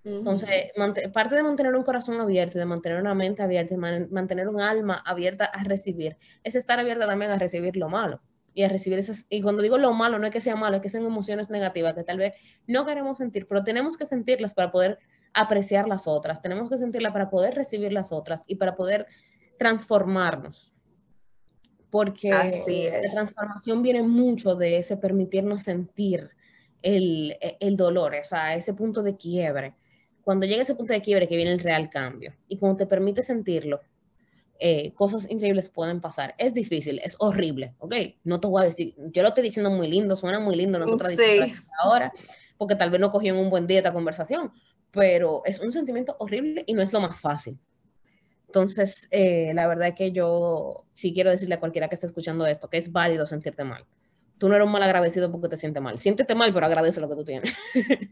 Entonces, 0.03 0.71
parte 1.13 1.35
de 1.35 1.43
mantener 1.43 1.75
un 1.75 1.83
corazón 1.83 2.19
abierto, 2.21 2.57
de 2.57 2.65
mantener 2.65 3.01
una 3.01 3.13
mente 3.13 3.43
abierta, 3.43 3.75
de 3.75 4.07
mantener 4.09 4.47
un 4.47 4.61
alma 4.61 5.03
abierta 5.05 5.45
a 5.45 5.63
recibir, 5.63 6.17
es 6.43 6.55
estar 6.55 6.79
abierta 6.79 7.05
también 7.05 7.31
a 7.31 7.37
recibir 7.37 7.75
lo 7.75 7.89
malo. 7.89 8.21
Y 8.53 8.63
a 8.63 8.69
recibir 8.69 8.97
esas, 8.97 9.25
y 9.29 9.41
cuando 9.41 9.61
digo 9.61 9.77
lo 9.77 9.93
malo, 9.93 10.17
no 10.17 10.25
es 10.25 10.33
que 10.33 10.41
sea 10.41 10.55
malo, 10.55 10.77
es 10.77 10.81
que 10.81 10.89
sean 10.89 11.05
emociones 11.05 11.49
negativas 11.49 11.93
que 11.93 12.03
tal 12.03 12.17
vez 12.17 12.33
no 12.65 12.85
queremos 12.85 13.17
sentir, 13.17 13.47
pero 13.47 13.63
tenemos 13.63 13.95
que 13.95 14.05
sentirlas 14.05 14.53
para 14.53 14.71
poder 14.71 14.99
apreciar 15.33 15.87
las 15.87 16.07
otras, 16.07 16.41
tenemos 16.41 16.69
que 16.69 16.77
sentirlas 16.77 17.13
para 17.13 17.29
poder 17.29 17.53
recibir 17.53 17.93
las 17.93 18.11
otras 18.11 18.43
y 18.47 18.55
para 18.55 18.75
poder 18.75 19.05
transformarnos. 19.57 20.73
Porque 21.91 22.29
la 22.29 23.11
transformación 23.13 23.81
viene 23.81 24.03
mucho 24.03 24.55
de 24.55 24.77
ese 24.77 24.97
permitirnos 24.97 25.63
sentir 25.63 26.29
el, 26.81 27.37
el 27.59 27.75
dolor, 27.77 28.15
o 28.19 28.23
sea, 28.23 28.55
ese 28.55 28.73
punto 28.73 29.03
de 29.03 29.15
quiebre 29.15 29.75
cuando 30.23 30.45
llega 30.45 30.61
ese 30.61 30.75
punto 30.75 30.93
de 30.93 31.01
quiebre 31.01 31.27
que 31.27 31.35
viene 31.35 31.51
el 31.51 31.59
real 31.59 31.89
cambio 31.89 32.33
y 32.47 32.57
cuando 32.57 32.77
te 32.77 32.85
permite 32.85 33.21
sentirlo, 33.21 33.81
eh, 34.59 34.93
cosas 34.93 35.29
increíbles 35.29 35.69
pueden 35.69 36.01
pasar. 36.01 36.35
Es 36.37 36.53
difícil, 36.53 36.99
es 37.03 37.15
horrible, 37.19 37.75
¿ok? 37.79 37.95
No 38.23 38.39
te 38.39 38.47
voy 38.47 38.61
a 38.61 38.65
decir, 38.65 38.93
yo 38.97 39.21
lo 39.21 39.29
estoy 39.29 39.43
diciendo 39.43 39.69
muy 39.69 39.87
lindo, 39.87 40.15
suena 40.15 40.39
muy 40.39 40.55
lindo 40.55 40.79
nosotros 40.79 41.13
sí. 41.13 41.53
ahora, 41.81 42.11
porque 42.57 42.75
tal 42.75 42.89
vez 42.89 42.99
no 42.99 43.11
cogió 43.11 43.33
en 43.33 43.39
un 43.39 43.49
buen 43.49 43.67
día 43.67 43.77
esta 43.77 43.93
conversación, 43.93 44.51
pero 44.91 45.43
es 45.45 45.59
un 45.59 45.71
sentimiento 45.71 46.15
horrible 46.19 46.63
y 46.67 46.73
no 46.73 46.81
es 46.81 46.91
lo 46.91 46.99
más 46.99 47.21
fácil. 47.21 47.57
Entonces, 48.47 49.07
eh, 49.11 49.51
la 49.53 49.67
verdad 49.67 49.89
es 49.89 49.95
que 49.95 50.11
yo 50.11 50.85
sí 50.93 51.13
quiero 51.13 51.29
decirle 51.29 51.55
a 51.55 51.59
cualquiera 51.59 51.87
que 51.87 51.95
esté 51.95 52.07
escuchando 52.07 52.45
esto 52.47 52.69
que 52.69 52.77
es 52.77 52.91
válido 52.91 53.25
sentirte 53.25 53.63
mal 53.63 53.85
tú 54.39 54.47
no 54.47 54.55
eres 54.55 54.65
un 54.65 54.71
mal 54.71 54.81
agradecido 54.81 55.31
porque 55.31 55.49
te 55.49 55.57
sientes 55.57 55.83
mal. 55.83 55.99
Siéntete 55.99 56.33
mal, 56.33 56.51
pero 56.53 56.65
agradece 56.65 56.99
lo 56.99 57.09
que 57.09 57.15
tú 57.15 57.25
tienes. 57.25 57.53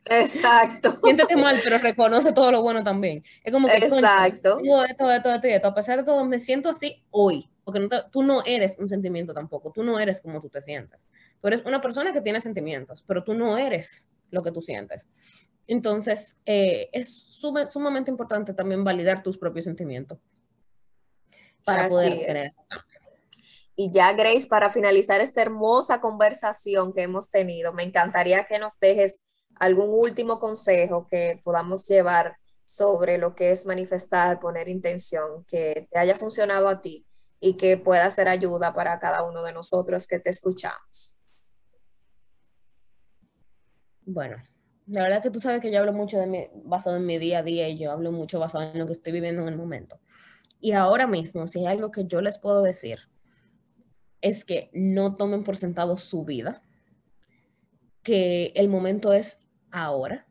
Exacto. 0.05 0.99
Siéntete 1.03 1.35
mal, 1.35 1.59
pero 1.63 1.79
reconoce 1.79 2.33
todo 2.33 2.51
lo 2.51 2.61
bueno 2.61 2.83
también. 2.83 3.23
Es 3.43 3.51
como 3.51 3.67
que, 3.67 3.77
Exacto. 3.77 4.57
Tengo 4.57 4.83
esto, 4.83 5.11
esto, 5.11 5.33
esto, 5.33 5.47
esto. 5.47 5.67
A 5.69 5.73
pesar 5.73 5.97
de 5.97 6.03
todo, 6.03 6.23
me 6.25 6.37
siento 6.37 6.69
así 6.69 7.03
hoy. 7.09 7.49
Porque 7.63 7.89
tú 8.11 8.23
no 8.23 8.43
eres 8.45 8.77
un 8.77 8.87
sentimiento 8.87 9.33
tampoco. 9.33 9.71
Tú 9.71 9.83
no 9.83 9.99
eres 9.99 10.21
como 10.21 10.41
tú 10.41 10.49
te 10.49 10.61
sientes. 10.61 11.07
Tú 11.41 11.47
eres 11.47 11.63
una 11.65 11.81
persona 11.81 12.11
que 12.11 12.21
tiene 12.21 12.39
sentimientos, 12.39 13.03
pero 13.07 13.23
tú 13.23 13.33
no 13.33 13.57
eres 13.57 14.09
lo 14.29 14.43
que 14.43 14.51
tú 14.51 14.61
sientes. 14.61 15.07
Entonces, 15.65 16.37
eh, 16.45 16.89
es 16.91 17.27
sumamente 17.67 18.11
importante 18.11 18.53
también 18.53 18.83
validar 18.83 19.23
tus 19.23 19.37
propios 19.37 19.65
sentimientos 19.65 20.19
para 21.63 21.89
poder 21.89 22.25
tener 22.25 22.51
y 23.79 23.91
ya, 23.91 24.11
Grace, 24.13 24.47
para 24.47 24.71
finalizar 24.71 25.21
esta 25.21 25.43
hermosa 25.43 26.01
conversación 26.01 26.93
que 26.93 27.03
hemos 27.03 27.29
tenido, 27.29 27.73
me 27.73 27.83
encantaría 27.83 28.47
que 28.47 28.57
nos 28.57 28.79
dejes 28.79 29.21
algún 29.59 29.89
último 29.91 30.39
consejo 30.39 31.07
que 31.07 31.39
podamos 31.43 31.85
llevar 31.85 32.37
sobre 32.65 33.19
lo 33.19 33.35
que 33.35 33.51
es 33.51 33.67
manifestar, 33.67 34.39
poner 34.39 34.67
intención, 34.67 35.45
que 35.45 35.87
te 35.91 35.99
haya 35.99 36.15
funcionado 36.15 36.67
a 36.67 36.81
ti 36.81 37.05
y 37.39 37.55
que 37.55 37.77
pueda 37.77 38.09
ser 38.09 38.27
ayuda 38.27 38.73
para 38.73 38.97
cada 38.97 39.21
uno 39.21 39.43
de 39.43 39.53
nosotros 39.53 40.07
que 40.07 40.19
te 40.19 40.31
escuchamos. 40.31 41.15
Bueno, 44.01 44.37
la 44.87 45.03
verdad 45.03 45.21
que 45.21 45.29
tú 45.29 45.39
sabes 45.39 45.61
que 45.61 45.71
yo 45.71 45.79
hablo 45.79 45.93
mucho 45.93 46.17
de 46.17 46.25
mi, 46.25 46.47
basado 46.63 46.97
en 46.97 47.05
mi 47.05 47.19
día 47.19 47.39
a 47.39 47.43
día 47.43 47.69
y 47.69 47.77
yo 47.77 47.91
hablo 47.91 48.11
mucho 48.11 48.39
basado 48.39 48.71
en 48.71 48.79
lo 48.79 48.87
que 48.87 48.93
estoy 48.93 49.13
viviendo 49.13 49.43
en 49.43 49.49
el 49.49 49.55
momento. 49.55 49.99
Y 50.59 50.71
ahora 50.71 51.05
mismo, 51.05 51.47
si 51.47 51.59
hay 51.59 51.67
algo 51.67 51.91
que 51.91 52.05
yo 52.05 52.21
les 52.21 52.39
puedo 52.39 52.63
decir, 52.63 52.97
es 54.21 54.45
que 54.45 54.69
no 54.73 55.15
tomen 55.15 55.43
por 55.43 55.57
sentado 55.57 55.97
su 55.97 56.23
vida, 56.23 56.61
que 58.03 58.51
el 58.55 58.69
momento 58.69 59.13
es 59.13 59.39
ahora. 59.71 60.25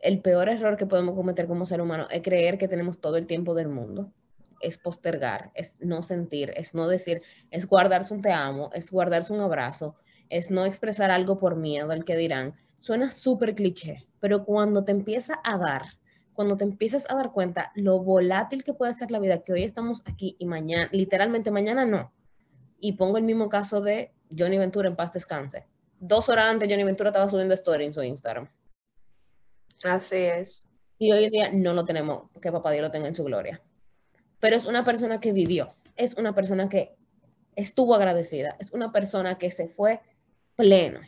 El 0.00 0.20
peor 0.20 0.48
error 0.48 0.76
que 0.76 0.86
podemos 0.86 1.14
cometer 1.14 1.46
como 1.46 1.66
ser 1.66 1.80
humano 1.80 2.06
es 2.10 2.22
creer 2.22 2.56
que 2.56 2.68
tenemos 2.68 3.00
todo 3.00 3.16
el 3.16 3.26
tiempo 3.26 3.54
del 3.54 3.68
mundo. 3.68 4.12
Es 4.60 4.78
postergar, 4.78 5.50
es 5.54 5.80
no 5.80 6.02
sentir, 6.02 6.52
es 6.56 6.74
no 6.74 6.88
decir, 6.88 7.20
es 7.50 7.66
guardarse 7.66 8.14
un 8.14 8.20
te 8.20 8.32
amo, 8.32 8.70
es 8.72 8.90
guardarse 8.90 9.32
un 9.32 9.40
abrazo, 9.40 9.96
es 10.30 10.50
no 10.50 10.64
expresar 10.64 11.10
algo 11.10 11.38
por 11.38 11.56
miedo 11.56 11.90
al 11.90 12.04
que 12.04 12.16
dirán. 12.16 12.54
Suena 12.78 13.10
súper 13.10 13.54
cliché, 13.54 14.06
pero 14.20 14.44
cuando 14.44 14.84
te 14.84 14.92
empieza 14.92 15.40
a 15.44 15.58
dar, 15.58 15.82
cuando 16.38 16.56
te 16.56 16.62
empiezas 16.62 17.10
a 17.10 17.16
dar 17.16 17.32
cuenta 17.32 17.72
lo 17.74 17.98
volátil 17.98 18.62
que 18.62 18.72
puede 18.72 18.94
ser 18.94 19.10
la 19.10 19.18
vida, 19.18 19.42
que 19.42 19.52
hoy 19.52 19.64
estamos 19.64 20.04
aquí 20.06 20.36
y 20.38 20.46
mañana, 20.46 20.88
literalmente 20.92 21.50
mañana 21.50 21.84
no. 21.84 22.12
Y 22.78 22.92
pongo 22.92 23.18
el 23.18 23.24
mismo 23.24 23.48
caso 23.48 23.80
de 23.80 24.12
Johnny 24.38 24.56
Ventura 24.56 24.86
en 24.88 24.94
paz 24.94 25.12
descanse. 25.12 25.66
Dos 25.98 26.28
horas 26.28 26.46
antes 26.46 26.68
Johnny 26.70 26.84
Ventura 26.84 27.10
estaba 27.10 27.28
subiendo 27.28 27.54
story 27.54 27.86
en 27.86 27.92
su 27.92 28.04
Instagram. 28.04 28.48
Así 29.82 30.14
es. 30.14 30.68
Y 30.96 31.10
hoy 31.10 31.24
en 31.24 31.30
día 31.32 31.50
no 31.52 31.72
lo 31.72 31.84
tenemos, 31.84 32.30
que 32.40 32.52
papá 32.52 32.70
Dios 32.70 32.84
lo 32.84 32.92
tenga 32.92 33.08
en 33.08 33.16
su 33.16 33.24
gloria. 33.24 33.60
Pero 34.38 34.54
es 34.54 34.64
una 34.64 34.84
persona 34.84 35.18
que 35.18 35.32
vivió, 35.32 35.74
es 35.96 36.14
una 36.14 36.36
persona 36.36 36.68
que 36.68 36.94
estuvo 37.56 37.96
agradecida, 37.96 38.54
es 38.60 38.70
una 38.70 38.92
persona 38.92 39.38
que 39.38 39.50
se 39.50 39.66
fue 39.66 40.02
plena, 40.54 41.00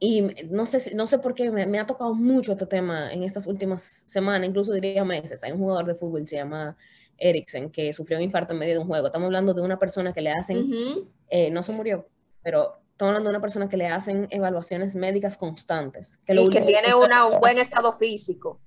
y 0.00 0.22
no 0.50 0.64
sé, 0.64 0.94
no 0.94 1.06
sé 1.06 1.18
por 1.18 1.34
qué 1.34 1.50
me, 1.50 1.78
ha 1.78 1.86
tocado 1.86 2.14
mucho 2.14 2.52
este 2.52 2.66
tema 2.66 3.12
en 3.12 3.24
estas 3.24 3.46
últimas 3.46 4.04
semanas, 4.06 4.48
incluso 4.48 4.72
diría 4.72 5.04
meses. 5.04 5.42
Hay 5.42 5.52
un 5.52 5.58
jugador 5.58 5.86
de 5.86 5.94
fútbol, 5.94 6.26
se 6.26 6.36
llama 6.36 6.76
Eriksen, 7.16 7.70
que 7.70 7.92
sufrió 7.92 8.18
un 8.18 8.24
infarto 8.24 8.52
en 8.52 8.60
medio 8.60 8.74
de 8.74 8.80
un 8.80 8.86
juego. 8.86 9.06
Estamos 9.06 9.26
hablando 9.26 9.54
de 9.54 9.62
una 9.62 9.78
persona 9.78 10.12
que 10.12 10.22
le 10.22 10.30
hacen, 10.30 11.08
eh, 11.28 11.50
no 11.50 11.64
se 11.64 11.72
murió, 11.72 12.08
pero 12.42 12.80
estamos 12.92 13.10
hablando 13.10 13.30
de 13.30 13.36
una 13.36 13.40
persona 13.40 13.68
que 13.68 13.76
le 13.76 13.88
hacen 13.88 14.28
evaluaciones 14.30 14.94
médicas 14.94 15.36
constantes. 15.36 16.18
Que 16.24 16.34
y 16.34 16.48
que 16.48 16.60
tiene 16.60 16.94
un 16.94 17.10
buen 17.40 17.58
estado 17.58 17.92
físico. 17.92 18.60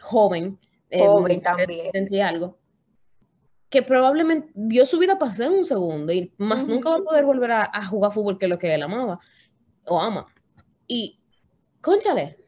Joven. 0.00 0.58
Eh, 0.88 1.04
joven 1.04 1.40
también. 1.40 1.90
Tendría 1.90 2.28
algo. 2.28 2.58
Que 3.70 3.82
probablemente 3.82 4.52
vio 4.54 4.86
su 4.86 5.00
vida 5.00 5.18
pasar 5.18 5.48
en 5.48 5.54
un 5.54 5.64
segundo 5.64 6.12
y 6.12 6.32
más 6.38 6.64
nunca 6.68 6.90
va 6.90 6.96
a 6.98 7.02
poder 7.02 7.24
volver 7.24 7.50
a, 7.50 7.70
a 7.72 7.84
jugar 7.84 8.12
fútbol 8.12 8.38
que 8.38 8.46
lo 8.46 8.56
que 8.56 8.72
él 8.72 8.84
amaba 8.84 9.18
o 9.86 10.00
ama. 10.00 10.26
Y, 10.94 11.18
conchale, 11.80 12.38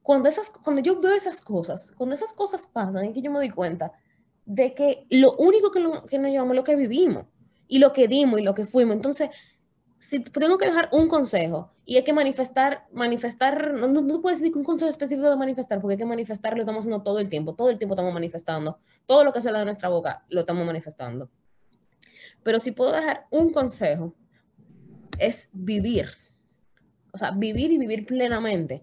cuando, 0.00 0.28
esas, 0.28 0.48
cuando 0.48 0.80
yo 0.80 1.00
veo 1.00 1.12
esas 1.12 1.40
cosas, 1.40 1.90
cuando 1.90 2.14
esas 2.14 2.32
cosas 2.32 2.68
pasan, 2.68 3.06
es 3.06 3.14
que 3.14 3.20
yo 3.20 3.32
me 3.32 3.38
doy 3.38 3.50
cuenta 3.50 3.90
de 4.44 4.74
que 4.74 5.08
lo 5.10 5.34
único 5.38 5.72
que, 5.72 5.80
que 6.08 6.20
nos 6.20 6.30
llevamos 6.30 6.52
es 6.52 6.56
lo 6.56 6.62
que 6.62 6.76
vivimos 6.76 7.26
y 7.66 7.80
lo 7.80 7.92
que 7.92 8.06
dimos 8.06 8.38
y 8.38 8.44
lo 8.44 8.54
que 8.54 8.64
fuimos. 8.64 8.94
Entonces, 8.94 9.28
si 9.98 10.20
tengo 10.20 10.56
que 10.56 10.66
dejar 10.66 10.88
un 10.92 11.08
consejo, 11.08 11.72
y 11.84 11.96
hay 11.96 12.04
que 12.04 12.12
manifestar, 12.12 12.86
manifestar, 12.92 13.74
no, 13.74 13.88
no, 13.88 14.22
puedes 14.22 14.38
decir 14.38 14.56
un 14.56 14.62
consejo 14.62 14.88
específico 14.88 15.28
de 15.28 15.36
manifestar, 15.36 15.80
porque 15.80 15.94
hay 15.94 15.98
que 15.98 16.04
manifestar, 16.04 16.54
lo 16.54 16.60
estamos 16.60 16.84
haciendo 16.84 17.02
todo 17.02 17.18
el 17.18 17.28
tiempo, 17.28 17.56
todo 17.56 17.70
el 17.70 17.78
tiempo 17.78 17.96
estamos 17.96 18.14
manifestando, 18.14 18.78
todo 19.04 19.24
lo 19.24 19.32
que 19.32 19.40
sale 19.40 19.58
de 19.58 19.64
nuestra 19.64 19.88
boca 19.88 20.24
lo 20.28 20.40
estamos 20.40 20.64
manifestando. 20.64 21.28
Pero 22.44 22.60
si 22.60 22.70
puedo 22.70 22.92
dejar 22.92 23.26
un 23.30 23.50
consejo, 23.50 24.14
es 25.18 25.48
vivir. 25.52 26.06
O 27.14 27.16
sea, 27.16 27.30
vivir 27.30 27.70
y 27.70 27.78
vivir 27.78 28.04
plenamente 28.04 28.82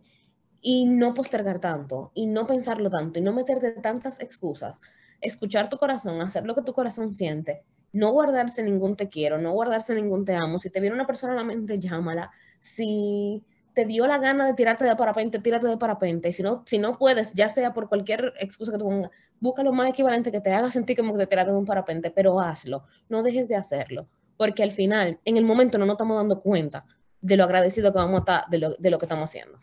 y 0.61 0.85
no 0.85 1.13
postergar 1.13 1.59
tanto 1.59 2.11
y 2.13 2.27
no 2.27 2.47
pensarlo 2.47 2.89
tanto 2.89 3.19
y 3.19 3.21
no 3.21 3.33
meterte 3.33 3.71
tantas 3.71 4.21
excusas. 4.21 4.79
Escuchar 5.19 5.69
tu 5.69 5.77
corazón, 5.77 6.21
hacer 6.21 6.45
lo 6.45 6.55
que 6.55 6.61
tu 6.61 6.73
corazón 6.73 7.13
siente, 7.13 7.63
no 7.91 8.11
guardarse 8.11 8.63
ningún 8.63 8.95
te 8.95 9.09
quiero, 9.09 9.37
no 9.37 9.51
guardarse 9.51 9.93
ningún 9.93 10.23
te 10.23 10.33
amo. 10.35 10.59
Si 10.59 10.69
te 10.69 10.79
viene 10.79 10.95
una 10.95 11.05
persona 11.05 11.33
a 11.33 11.35
la 11.35 11.43
mente, 11.43 11.77
llámala. 11.77 12.31
Si 12.59 13.43
te 13.73 13.85
dio 13.85 14.07
la 14.07 14.17
gana 14.17 14.45
de 14.45 14.53
tirarte 14.53 14.85
de 14.85 14.95
parapente, 14.95 15.39
tírate 15.39 15.67
de 15.67 15.77
parapente. 15.77 16.31
Si 16.31 16.41
no, 16.41 16.63
si 16.65 16.77
no 16.77 16.97
puedes, 16.97 17.33
ya 17.33 17.49
sea 17.49 17.73
por 17.73 17.89
cualquier 17.89 18.33
excusa 18.39 18.71
que 18.71 18.77
tú 18.77 18.85
pongas, 18.85 19.11
busca 19.41 19.61
lo 19.63 19.73
más 19.73 19.89
equivalente 19.89 20.31
que 20.31 20.39
te 20.39 20.53
haga 20.53 20.71
sentir 20.71 20.95
como 20.95 21.13
que 21.13 21.19
te 21.19 21.27
tiraste 21.27 21.51
de 21.51 21.57
un 21.57 21.65
parapente, 21.65 22.11
pero 22.11 22.39
hazlo. 22.39 22.85
No 23.09 23.23
dejes 23.23 23.49
de 23.49 23.55
hacerlo. 23.57 24.07
Porque 24.37 24.63
al 24.63 24.71
final, 24.71 25.19
en 25.25 25.37
el 25.37 25.43
momento 25.43 25.77
no 25.77 25.85
nos 25.85 25.95
estamos 25.95 26.17
dando 26.17 26.39
cuenta 26.39 26.85
de 27.21 27.37
lo 27.37 27.43
agradecido 27.43 27.91
que 27.91 27.99
vamos 27.99 28.15
a 28.15 28.19
estar 28.19 28.49
de 28.49 28.57
lo, 28.57 28.75
de 28.75 28.89
lo 28.89 28.99
que 28.99 29.05
estamos 29.05 29.29
haciendo. 29.29 29.59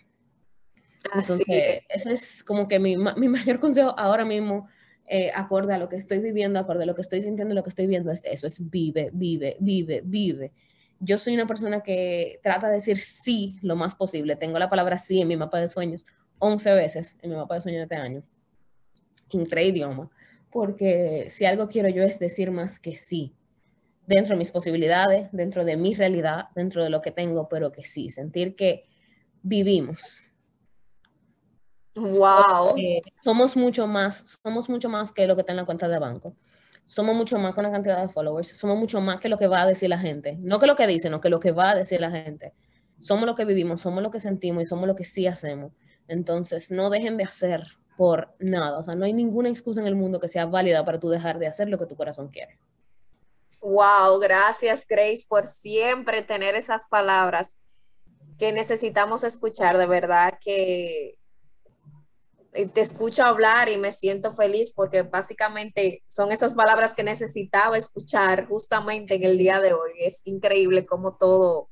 Entonces, 1.14 1.83
ese 1.88 2.12
es 2.12 2.44
como 2.44 2.68
que 2.68 2.79
mi, 2.79 2.97
mi 2.97 3.29
mayor 3.29 3.61
consejo 3.61 3.94
ahora 3.99 4.25
mismo, 4.25 4.68
eh, 5.07 5.31
acorde 5.35 5.73
a 5.73 5.79
lo 5.79 5.88
que 5.88 5.97
estoy 5.97 6.18
viviendo, 6.18 6.59
acorde 6.59 6.83
a 6.83 6.87
lo 6.87 6.94
que 6.94 7.01
estoy 7.01 7.23
sintiendo, 7.23 7.55
lo 7.55 7.62
que 7.62 7.71
estoy 7.71 7.87
viendo, 7.87 8.12
es 8.12 8.23
eso, 8.25 8.47
es 8.47 8.68
vive, 8.68 9.11
vive, 9.12 9.57
vive, 9.59 10.03
vive. 10.05 10.53
Yo 11.01 11.16
soy 11.16 11.35
una 11.35 11.47
persona 11.47 11.81
que 11.83 12.40
trata 12.42 12.68
de 12.68 12.75
decir 12.75 12.99
sí 12.99 13.57
lo 13.62 13.77
más 13.77 13.94
posible. 13.94 14.37
Tengo 14.37 14.59
la 14.59 14.68
palabra 14.68 14.99
sí 14.99 15.21
en 15.21 15.29
mi 15.29 15.37
mapa 15.37 15.61
de 15.61 15.68
sueños 15.68 16.05
11 16.38 16.75
veces 16.75 17.16
en 17.23 17.31
mi 17.31 17.37
mapa 17.37 17.55
de 17.55 17.61
sueños 17.61 17.81
de 17.81 17.94
este 17.94 17.97
año. 17.97 18.23
En 19.31 19.47
idioma. 19.59 20.11
Porque 20.51 21.27
si 21.29 21.44
algo 21.44 21.68
quiero 21.68 21.88
yo 21.88 22.03
es 22.03 22.18
decir 22.18 22.51
más 22.51 22.81
que 22.81 22.97
sí. 22.97 23.35
Dentro 24.09 24.35
de 24.35 24.38
mis 24.38 24.51
posibilidades, 24.51 25.29
dentro 25.33 25.64
de 25.64 25.77
mi 25.77 25.94
realidad, 25.94 26.47
dentro 26.55 26.83
de 26.83 26.88
lo 26.88 27.03
que 27.03 27.11
tengo, 27.11 27.47
pero 27.49 27.71
que 27.71 27.85
sí. 27.85 28.09
Sentir 28.09 28.57
que 28.57 28.83
vivimos, 29.42 30.29
Wow. 31.94 32.77
somos 33.23 33.57
mucho 33.57 33.87
más, 33.87 34.38
somos 34.42 34.68
mucho 34.68 34.88
más 34.88 35.12
que 35.12 35.27
lo 35.27 35.35
que 35.35 35.42
está 35.42 35.53
en 35.53 35.57
la 35.57 35.64
cuenta 35.64 35.88
de 35.88 35.99
banco. 35.99 36.37
Somos 36.85 37.14
mucho 37.14 37.38
más 37.38 37.55
con 37.55 37.64
la 37.64 37.71
cantidad 37.71 38.01
de 38.01 38.09
followers. 38.09 38.49
Somos 38.57 38.79
mucho 38.79 39.01
más 39.01 39.21
que 39.21 39.29
lo 39.29 39.37
que 39.37 39.47
va 39.47 39.62
a 39.62 39.66
decir 39.66 39.90
la 39.90 39.99
gente. 39.99 40.38
No 40.40 40.59
que 40.59 40.66
lo 40.66 40.75
que 40.75 40.87
dice, 40.87 41.11
no 41.11 41.21
que 41.21 41.29
lo 41.29 41.38
que 41.38 41.53
va 41.53 41.73
a 41.73 41.75
decir 41.75 42.01
la 42.01 42.11
gente. 42.11 42.55
Somos 42.99 43.27
lo 43.27 43.35
que 43.35 43.44
vivimos, 43.44 43.83
somos 43.83 44.03
lo 44.03 44.11
que 44.11 44.21
sentimos 44.21 44.62
y 44.62 44.66
somos 44.66 44.87
lo 44.87 44.94
que 44.94 45.05
sí 45.05 45.27
hacemos. 45.27 45.73
Entonces, 46.07 46.71
no 46.71 46.88
dejen 46.88 47.16
de 47.18 47.25
hacer 47.25 47.64
por 47.97 48.35
nada. 48.38 48.79
O 48.79 48.83
sea, 48.83 48.94
no 48.94 49.05
hay 49.05 49.12
ninguna 49.12 49.51
excusa 49.51 49.81
en 49.81 49.87
el 49.87 49.97
mundo 49.97 50.18
que 50.18 50.29
sea 50.29 50.47
válida 50.47 50.85
para 50.85 50.99
tú 50.99 51.11
dejar 51.11 51.38
de 51.38 51.47
hacer 51.47 51.68
lo 51.68 51.79
que 51.79 51.87
tu 51.87 51.97
corazón 51.97 52.29
quiere. 52.29 52.59
Wow, 53.61 54.18
gracias 54.21 54.87
Grace 54.87 55.25
por 55.29 55.47
siempre 55.47 56.23
tener 56.23 56.55
esas 56.55 56.87
palabras 56.88 57.59
que 58.38 58.53
necesitamos 58.53 59.25
escuchar. 59.25 59.77
De 59.79 59.87
verdad 59.87 60.38
que 60.40 61.18
eh, 62.53 62.68
te 62.68 62.81
escucho 62.81 63.25
hablar 63.25 63.68
y 63.68 63.77
me 63.77 63.92
siento 63.92 64.31
feliz 64.31 64.73
porque 64.75 65.03
básicamente 65.03 66.03
son 66.07 66.33
esas 66.33 66.55
palabras 66.55 66.94
que 66.94 67.03
necesitaba 67.03 67.77
escuchar 67.77 68.47
justamente 68.47 69.16
en 69.16 69.25
el 69.25 69.38
día 69.38 69.61
de 69.61 69.73
hoy. 69.73 69.92
Es 69.99 70.27
increíble 70.27 70.87
cómo 70.87 71.16
todo 71.16 71.68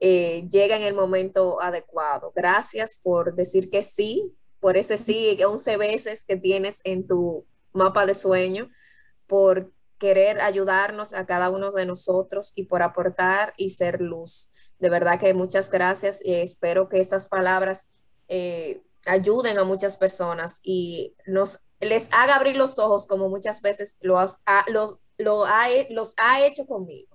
eh, 0.00 0.46
llega 0.50 0.76
en 0.76 0.82
el 0.82 0.94
momento 0.94 1.60
adecuado. 1.60 2.32
Gracias 2.34 2.98
por 3.02 3.34
decir 3.34 3.70
que 3.70 3.82
sí, 3.82 4.34
por 4.60 4.76
ese 4.76 4.98
sí 4.98 5.38
11 5.42 5.76
veces 5.78 6.24
que 6.24 6.36
tienes 6.36 6.80
en 6.84 7.06
tu 7.06 7.42
mapa 7.72 8.04
de 8.06 8.14
sueño, 8.14 8.68
por 9.26 9.72
querer 10.00 10.40
ayudarnos 10.40 11.12
a 11.12 11.26
cada 11.26 11.50
uno 11.50 11.70
de 11.70 11.86
nosotros 11.86 12.52
y 12.56 12.64
por 12.64 12.82
aportar 12.82 13.52
y 13.56 13.70
ser 13.70 14.00
luz. 14.00 14.50
De 14.80 14.88
verdad 14.88 15.20
que 15.20 15.34
muchas 15.34 15.70
gracias 15.70 16.24
y 16.24 16.34
espero 16.34 16.88
que 16.88 17.00
estas 17.00 17.28
palabras 17.28 17.86
eh, 18.28 18.82
ayuden 19.04 19.58
a 19.58 19.64
muchas 19.64 19.98
personas 19.98 20.60
y 20.62 21.14
nos 21.26 21.60
les 21.80 22.08
haga 22.12 22.36
abrir 22.36 22.56
los 22.56 22.78
ojos 22.78 23.06
como 23.06 23.28
muchas 23.28 23.60
veces 23.60 23.98
lo, 24.00 24.18
has, 24.18 24.38
lo, 24.68 25.00
lo 25.18 25.44
ha, 25.44 25.66
los 25.90 26.14
ha 26.16 26.44
hecho 26.44 26.66
conmigo. 26.66 27.14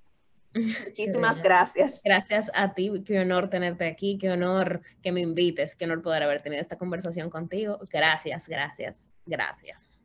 Muchísimas 0.53 1.41
gracias. 1.41 2.01
Gracias 2.05 2.49
a 2.53 2.73
ti, 2.73 2.91
qué 3.03 3.19
honor 3.19 3.49
tenerte 3.49 3.87
aquí, 3.87 4.17
qué 4.17 4.29
honor 4.29 4.81
que 5.01 5.11
me 5.11 5.21
invites, 5.21 5.75
qué 5.75 5.85
honor 5.85 6.03
poder 6.03 6.23
haber 6.23 6.41
tenido 6.43 6.61
esta 6.61 6.77
conversación 6.77 7.29
contigo. 7.29 7.79
Gracias, 7.89 8.47
gracias, 8.47 9.09
gracias. 9.25 10.04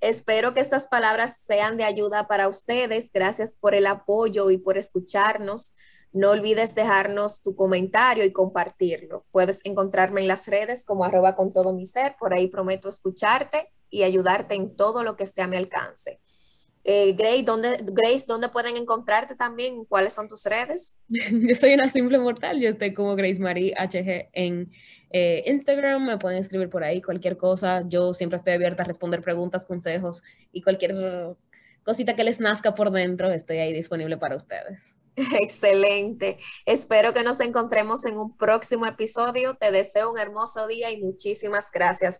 Espero 0.00 0.54
que 0.54 0.60
estas 0.60 0.88
palabras 0.88 1.38
sean 1.38 1.76
de 1.76 1.84
ayuda 1.84 2.26
para 2.26 2.48
ustedes. 2.48 3.10
Gracias 3.12 3.56
por 3.56 3.74
el 3.74 3.86
apoyo 3.86 4.50
y 4.50 4.58
por 4.58 4.76
escucharnos. 4.76 5.72
No 6.12 6.30
olvides 6.30 6.74
dejarnos 6.74 7.42
tu 7.42 7.54
comentario 7.56 8.24
y 8.24 8.32
compartirlo. 8.32 9.26
Puedes 9.32 9.60
encontrarme 9.64 10.20
en 10.20 10.28
las 10.28 10.46
redes 10.46 10.84
como 10.84 11.04
arroba 11.04 11.34
con 11.34 11.52
todo 11.52 11.74
mi 11.74 11.86
ser. 11.86 12.16
Por 12.18 12.34
ahí 12.34 12.48
prometo 12.48 12.88
escucharte 12.88 13.72
y 13.90 14.02
ayudarte 14.02 14.54
en 14.54 14.76
todo 14.76 15.02
lo 15.02 15.16
que 15.16 15.24
esté 15.24 15.42
a 15.42 15.46
mi 15.46 15.56
alcance. 15.56 16.20
Eh, 16.88 17.14
Grace, 17.14 17.42
¿dónde, 17.42 17.78
Grace, 17.82 18.26
¿dónde 18.28 18.48
pueden 18.48 18.76
encontrarte 18.76 19.34
también? 19.34 19.84
¿Cuáles 19.86 20.12
son 20.14 20.28
tus 20.28 20.44
redes? 20.44 20.94
Yo 21.08 21.54
soy 21.56 21.74
una 21.74 21.88
simple 21.88 22.16
mortal, 22.16 22.60
yo 22.60 22.68
estoy 22.68 22.94
como 22.94 23.16
Grace 23.16 23.40
Marie 23.40 23.74
HG 23.74 24.28
en 24.32 24.70
eh, 25.10 25.42
Instagram, 25.46 26.06
me 26.06 26.18
pueden 26.18 26.38
escribir 26.38 26.70
por 26.70 26.84
ahí 26.84 27.02
cualquier 27.02 27.36
cosa, 27.36 27.82
yo 27.88 28.14
siempre 28.14 28.36
estoy 28.36 28.52
abierta 28.52 28.84
a 28.84 28.86
responder 28.86 29.20
preguntas, 29.20 29.66
consejos 29.66 30.22
y 30.52 30.62
cualquier 30.62 30.94
cosita 31.82 32.14
que 32.14 32.22
les 32.22 32.38
nazca 32.38 32.72
por 32.74 32.92
dentro, 32.92 33.32
estoy 33.32 33.58
ahí 33.58 33.72
disponible 33.72 34.16
para 34.16 34.36
ustedes. 34.36 34.94
Excelente. 35.40 36.38
Espero 36.66 37.12
que 37.14 37.22
nos 37.22 37.40
encontremos 37.40 38.04
en 38.04 38.18
un 38.18 38.36
próximo 38.36 38.86
episodio. 38.86 39.56
Te 39.56 39.70
deseo 39.72 40.12
un 40.12 40.18
hermoso 40.18 40.66
día 40.66 40.90
y 40.90 41.02
muchísimas 41.02 41.70
gracias 41.72 42.14